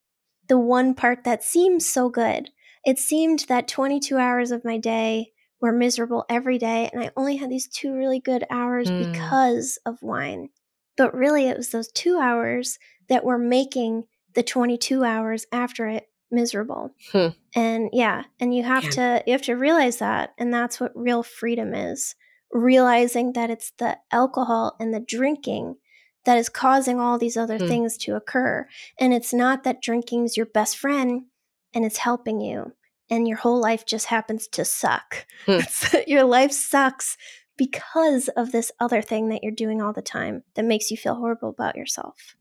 [0.46, 2.50] the one part that seems so good.
[2.84, 5.32] It seemed that 22 hours of my day
[5.64, 6.90] were miserable every day.
[6.92, 9.10] And I only had these two really good hours mm.
[9.10, 10.50] because of wine.
[10.98, 14.04] But really, it was those two hours that were making
[14.34, 16.94] the 22 hours after it miserable.
[17.12, 17.28] Hmm.
[17.54, 18.90] And yeah, and you have yeah.
[18.90, 22.14] to you have to realize that and that's what real freedom is.
[22.52, 25.76] Realizing that it's the alcohol and the drinking
[26.26, 27.66] that is causing all these other hmm.
[27.66, 28.68] things to occur.
[29.00, 31.24] And it's not that drinking's your best friend
[31.72, 32.74] and it's helping you
[33.10, 35.26] and your whole life just happens to suck.
[35.46, 35.60] Hmm.
[36.06, 37.18] your life sucks
[37.58, 41.16] because of this other thing that you're doing all the time that makes you feel
[41.16, 42.34] horrible about yourself.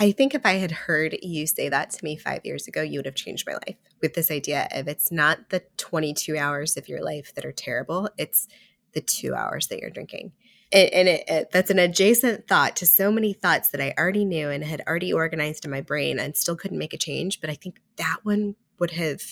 [0.00, 2.98] I think if I had heard you say that to me five years ago, you
[2.98, 6.88] would have changed my life with this idea of it's not the 22 hours of
[6.88, 8.48] your life that are terrible, it's
[8.92, 10.32] the two hours that you're drinking.
[10.72, 14.24] And, and it, it, that's an adjacent thought to so many thoughts that I already
[14.24, 17.40] knew and had already organized in my brain and still couldn't make a change.
[17.40, 19.22] But I think that one would have,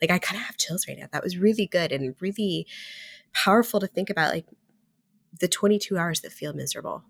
[0.00, 1.06] like, I kind of have chills right now.
[1.12, 2.66] That was really good and really
[3.32, 4.32] powerful to think about.
[4.32, 4.46] Like,
[5.38, 7.04] the 22 hours that feel miserable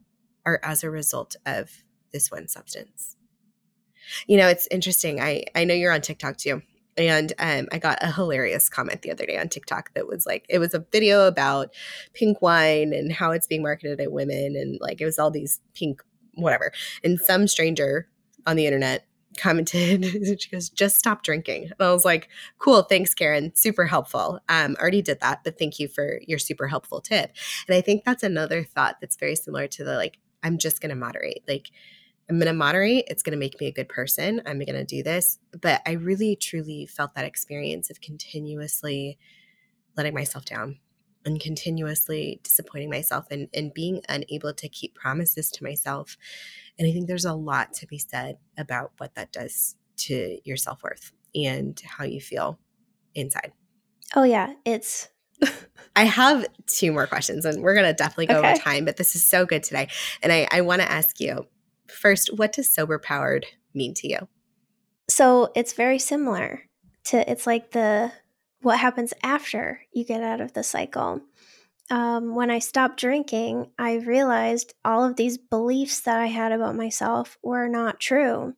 [0.44, 1.70] are as a result of
[2.12, 3.16] this one substance.
[4.26, 5.20] You know, it's interesting.
[5.20, 6.62] I I know you're on TikTok too.
[6.96, 10.44] And um, I got a hilarious comment the other day on TikTok that was like,
[10.48, 11.72] it was a video about
[12.14, 14.56] pink wine and how it's being marketed at women.
[14.56, 16.02] And like, it was all these pink,
[16.34, 16.72] whatever.
[17.04, 18.08] And some stranger
[18.44, 19.06] on the internet
[19.38, 20.04] commented,
[20.40, 21.64] she goes, just stop drinking.
[21.64, 22.28] And I was like,
[22.58, 23.54] cool, thanks, Karen.
[23.54, 24.40] Super helpful.
[24.48, 27.32] Um, already did that, but thank you for your super helpful tip.
[27.68, 30.90] And I think that's another thought that's very similar to the like, I'm just going
[30.90, 31.42] to moderate.
[31.46, 31.70] Like,
[32.28, 33.06] I'm going to moderate.
[33.08, 34.40] It's going to make me a good person.
[34.46, 35.38] I'm going to do this.
[35.60, 39.18] But I really, truly felt that experience of continuously
[39.96, 40.78] letting myself down
[41.24, 46.16] and continuously disappointing myself and, and being unable to keep promises to myself.
[46.78, 50.56] And I think there's a lot to be said about what that does to your
[50.56, 52.58] self worth and how you feel
[53.14, 53.52] inside.
[54.16, 54.54] Oh, yeah.
[54.64, 55.08] It's.
[55.96, 58.52] I have two more questions and we're going to definitely go okay.
[58.52, 59.88] over time, but this is so good today.
[60.22, 61.46] And I, I want to ask you
[61.90, 64.28] First, what does sober powered mean to you?
[65.08, 66.62] So it's very similar
[67.04, 68.12] to it's like the
[68.62, 71.20] what happens after you get out of the cycle.
[71.90, 76.76] Um, when I stopped drinking, I realized all of these beliefs that I had about
[76.76, 78.54] myself were not true.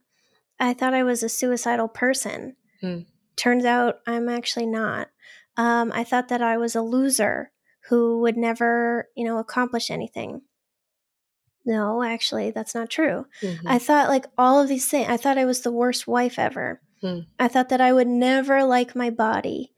[0.61, 2.57] I thought I was a suicidal person.
[2.81, 3.01] Hmm.
[3.37, 5.09] Turns out I'm actually not.
[5.57, 7.51] Um, I thought that I was a loser
[7.89, 10.43] who would never, you know, accomplish anything
[11.65, 13.27] no, actually, that's not true.
[13.41, 13.69] Mm-hmm.
[13.69, 15.09] I thought like all of these things.
[15.09, 16.81] I thought I was the worst wife ever.
[17.03, 17.27] Mm.
[17.39, 19.72] I thought that I would never like my body.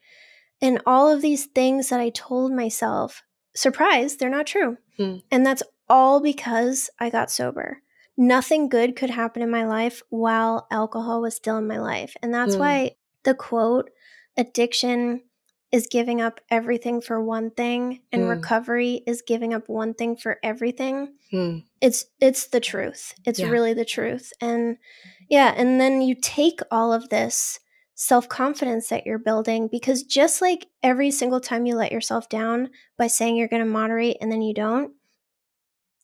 [0.65, 3.23] And all of these things that I told myself,
[3.55, 4.79] surprise, they're not true.
[4.99, 5.23] Mm.
[5.31, 7.83] And that's all because I got sober.
[8.17, 12.17] Nothing good could happen in my life while alcohol was still in my life.
[12.23, 12.61] And that's mm.
[12.61, 12.91] why
[13.25, 13.91] the quote,
[14.39, 15.21] addiction
[15.71, 18.29] is giving up everything for one thing and mm.
[18.31, 21.65] recovery is giving up one thing for everything mm.
[21.81, 23.49] it's it's the truth it's yeah.
[23.49, 24.77] really the truth and
[25.29, 27.59] yeah and then you take all of this
[27.95, 32.69] self-confidence that you're building because just like every single time you let yourself down
[32.99, 34.93] by saying you're going to moderate and then you don't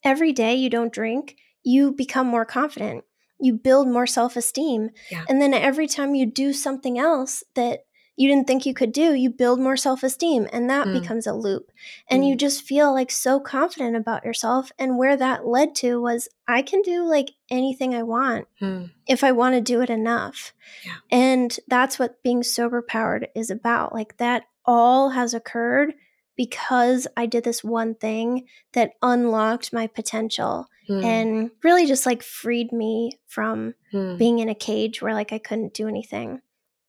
[0.05, 3.05] every day you don't drink you become more confident
[3.41, 5.25] you build more self-esteem yeah.
[5.29, 7.81] and then every time you do something else that
[8.21, 11.01] you didn't think you could do, you build more self esteem and that mm.
[11.01, 11.73] becomes a loop.
[12.11, 12.29] And mm.
[12.29, 14.71] you just feel like so confident about yourself.
[14.79, 18.91] And where that led to was I can do like anything I want mm.
[19.09, 20.53] if I want to do it enough.
[20.85, 20.97] Yeah.
[21.11, 23.95] And that's what being sober powered is about.
[23.95, 25.95] Like that all has occurred
[26.37, 28.45] because I did this one thing
[28.75, 31.03] that unlocked my potential mm.
[31.03, 34.19] and really just like freed me from mm.
[34.19, 36.43] being in a cage where like I couldn't do anything.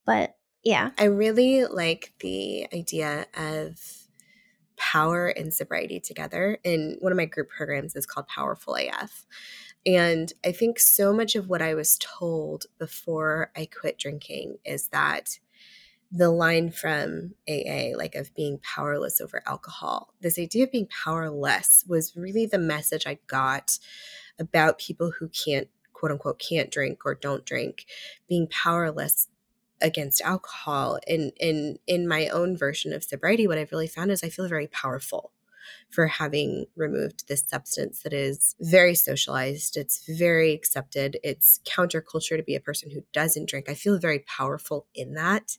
[0.06, 0.92] But yeah.
[0.98, 3.80] I really like the idea of
[4.78, 6.58] power and sobriety together.
[6.66, 9.26] And one of my group programs is called Powerful AF.
[9.86, 14.88] And I think so much of what I was told before I quit drinking is
[14.90, 15.40] that
[16.12, 21.86] the line from AA, like of being powerless over alcohol, this idea of being powerless
[21.88, 23.80] was really the message I got
[24.38, 27.86] about people who can't, quote unquote, can't drink or don't drink,
[28.28, 29.28] being powerless
[29.82, 34.24] against alcohol in in in my own version of sobriety what i've really found is
[34.24, 35.32] i feel very powerful
[35.90, 42.44] for having removed this substance that is very socialized it's very accepted it's counterculture to
[42.44, 43.70] be a person who doesn't drink.
[43.70, 45.58] I feel very powerful in that.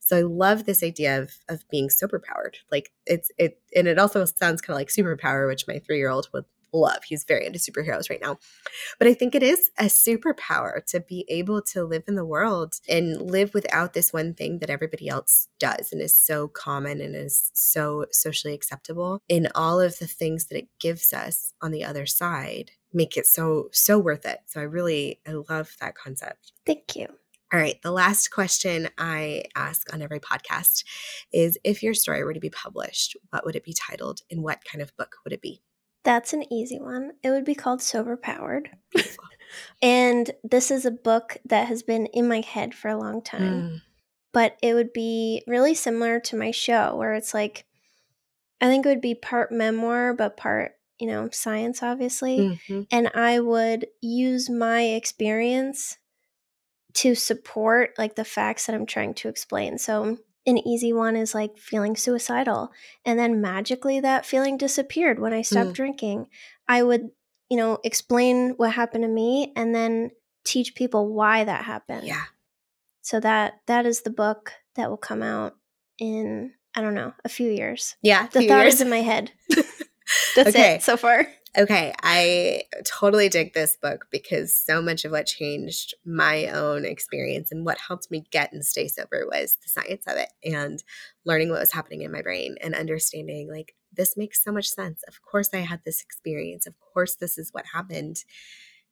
[0.00, 3.98] So i love this idea of of being sober powered like it's it and it
[3.98, 7.04] also sounds kind of like superpower which my three year old would love.
[7.04, 8.38] He's very into superheroes right now.
[8.98, 12.74] But I think it is a superpower to be able to live in the world
[12.88, 17.14] and live without this one thing that everybody else does and is so common and
[17.14, 19.20] is so socially acceptable.
[19.28, 23.26] In all of the things that it gives us on the other side make it
[23.26, 24.40] so so worth it.
[24.46, 26.52] So I really I love that concept.
[26.66, 27.06] Thank you.
[27.52, 30.84] All right, the last question I ask on every podcast
[31.34, 34.64] is if your story were to be published, what would it be titled and what
[34.64, 35.60] kind of book would it be?
[36.04, 37.12] That's an easy one.
[37.22, 38.70] It would be called Sober Powered.
[39.82, 43.42] and this is a book that has been in my head for a long time.
[43.42, 43.80] Mm.
[44.32, 47.66] But it would be really similar to my show, where it's like,
[48.60, 52.38] I think it would be part memoir, but part, you know, science, obviously.
[52.38, 52.82] Mm-hmm.
[52.90, 55.98] And I would use my experience
[56.94, 59.78] to support like the facts that I'm trying to explain.
[59.78, 62.72] So an easy one is like feeling suicidal
[63.04, 65.74] and then magically that feeling disappeared when i stopped mm.
[65.74, 66.26] drinking
[66.68, 67.10] i would
[67.48, 70.10] you know explain what happened to me and then
[70.44, 72.24] teach people why that happened yeah
[73.02, 75.54] so that that is the book that will come out
[75.98, 78.74] in i don't know a few years yeah the thought years.
[78.74, 79.30] is in my head
[80.36, 80.74] that's okay.
[80.74, 81.26] it so far
[81.56, 87.52] Okay, I totally dig this book because so much of what changed my own experience
[87.52, 90.82] and what helped me get and stay sober was the science of it and
[91.26, 95.02] learning what was happening in my brain and understanding like this makes so much sense.
[95.06, 96.66] Of course, I had this experience.
[96.66, 98.24] Of course, this is what happened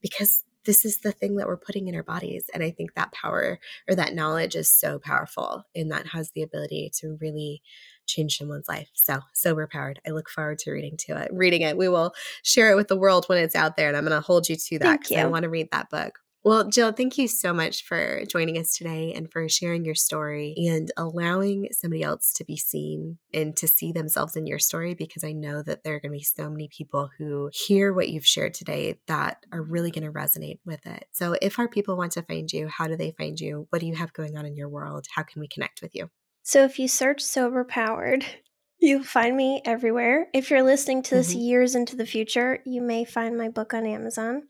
[0.03, 2.51] because this is the thing that we're putting in our bodies.
[2.53, 3.59] And I think that power
[3.89, 7.63] or that knowledge is so powerful and that has the ability to really
[8.11, 8.89] change someone's life.
[8.95, 10.01] So sober powered.
[10.07, 11.31] I look forward to reading to it.
[11.33, 11.77] Reading it.
[11.77, 13.89] We will share it with the world when it's out there.
[13.89, 16.19] And I'm going to hold you to that because I want to read that book.
[16.43, 20.55] Well, Gill, thank you so much for joining us today and for sharing your story
[20.57, 25.23] and allowing somebody else to be seen and to see themselves in your story because
[25.23, 28.27] I know that there are going to be so many people who hear what you've
[28.27, 31.05] shared today that are really going to resonate with it.
[31.13, 33.67] So, if our people want to find you, how do they find you?
[33.69, 35.05] What do you have going on in your world?
[35.15, 36.09] How can we connect with you?
[36.43, 38.25] So, if you search Sober Powered,
[38.83, 40.29] You'll find me everywhere.
[40.33, 41.41] If you're listening to this mm-hmm.
[41.41, 44.45] years into the future, you may find my book on Amazon.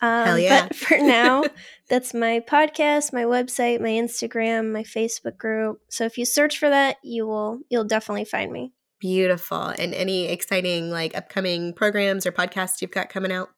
[0.00, 0.68] Um, Hell yeah.
[0.68, 1.44] But for now,
[1.90, 5.82] that's my podcast, my website, my Instagram, my Facebook group.
[5.90, 8.72] So if you search for that, you will you'll definitely find me.
[9.00, 9.74] Beautiful.
[9.78, 13.50] And any exciting like upcoming programs or podcasts you've got coming out?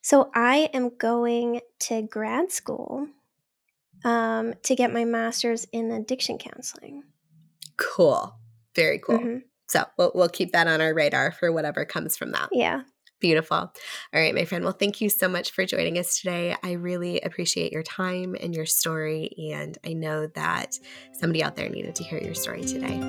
[0.00, 3.06] So I am going to grad school
[4.02, 7.02] um, to get my master's in addiction counseling.
[7.78, 8.34] Cool.
[8.74, 9.18] Very cool.
[9.18, 9.38] Mm-hmm.
[9.68, 12.48] So we'll, we'll keep that on our radar for whatever comes from that.
[12.52, 12.82] Yeah.
[13.20, 13.56] Beautiful.
[13.56, 13.72] All
[14.12, 14.62] right, my friend.
[14.62, 16.54] Well, thank you so much for joining us today.
[16.62, 19.34] I really appreciate your time and your story.
[19.52, 20.78] And I know that
[21.18, 23.00] somebody out there needed to hear your story today.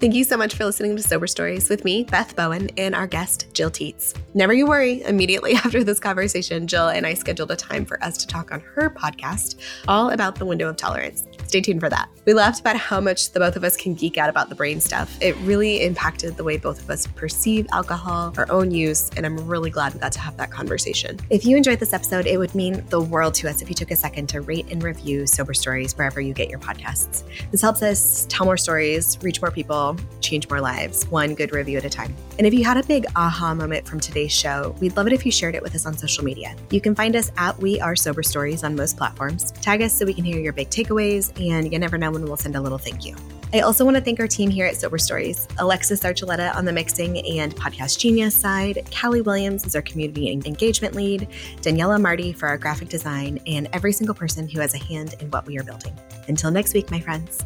[0.00, 3.08] Thank you so much for listening to Sober Stories with me, Beth Bowen, and our
[3.08, 4.14] guest, Gill Tietz.
[4.32, 8.16] Never you worry, immediately after this conversation, Gill and I scheduled a time for us
[8.18, 9.56] to talk on her podcast
[9.88, 11.24] all about the window of tolerance.
[11.48, 12.10] Stay tuned for that.
[12.26, 14.82] We laughed about how much the both of us can geek out about the brain
[14.82, 15.16] stuff.
[15.22, 19.46] It really impacted the way both of us perceive alcohol, our own use, and I'm
[19.46, 21.18] really glad we got to have that conversation.
[21.30, 23.90] If you enjoyed this episode, it would mean the world to us if you took
[23.90, 27.22] a second to rate and review Sober Stories wherever you get your podcasts.
[27.50, 31.78] This helps us tell more stories, reach more people, change more lives, one good review
[31.78, 32.14] at a time.
[32.36, 35.24] And if you had a big aha moment from today's show, we'd love it if
[35.24, 36.54] you shared it with us on social media.
[36.70, 39.50] You can find us at We Are Sober Stories on most platforms.
[39.52, 42.36] Tag us so we can hear your big takeaways, and you never know when we'll
[42.36, 43.14] send a little thank you.
[43.52, 46.72] I also want to thank our team here at Sober Stories Alexis Archuleta on the
[46.72, 51.28] mixing and podcast genius side, Callie Williams is our community engagement lead,
[51.62, 55.30] Daniela Marty for our graphic design, and every single person who has a hand in
[55.30, 55.96] what we are building.
[56.28, 57.42] Until next week, my friends.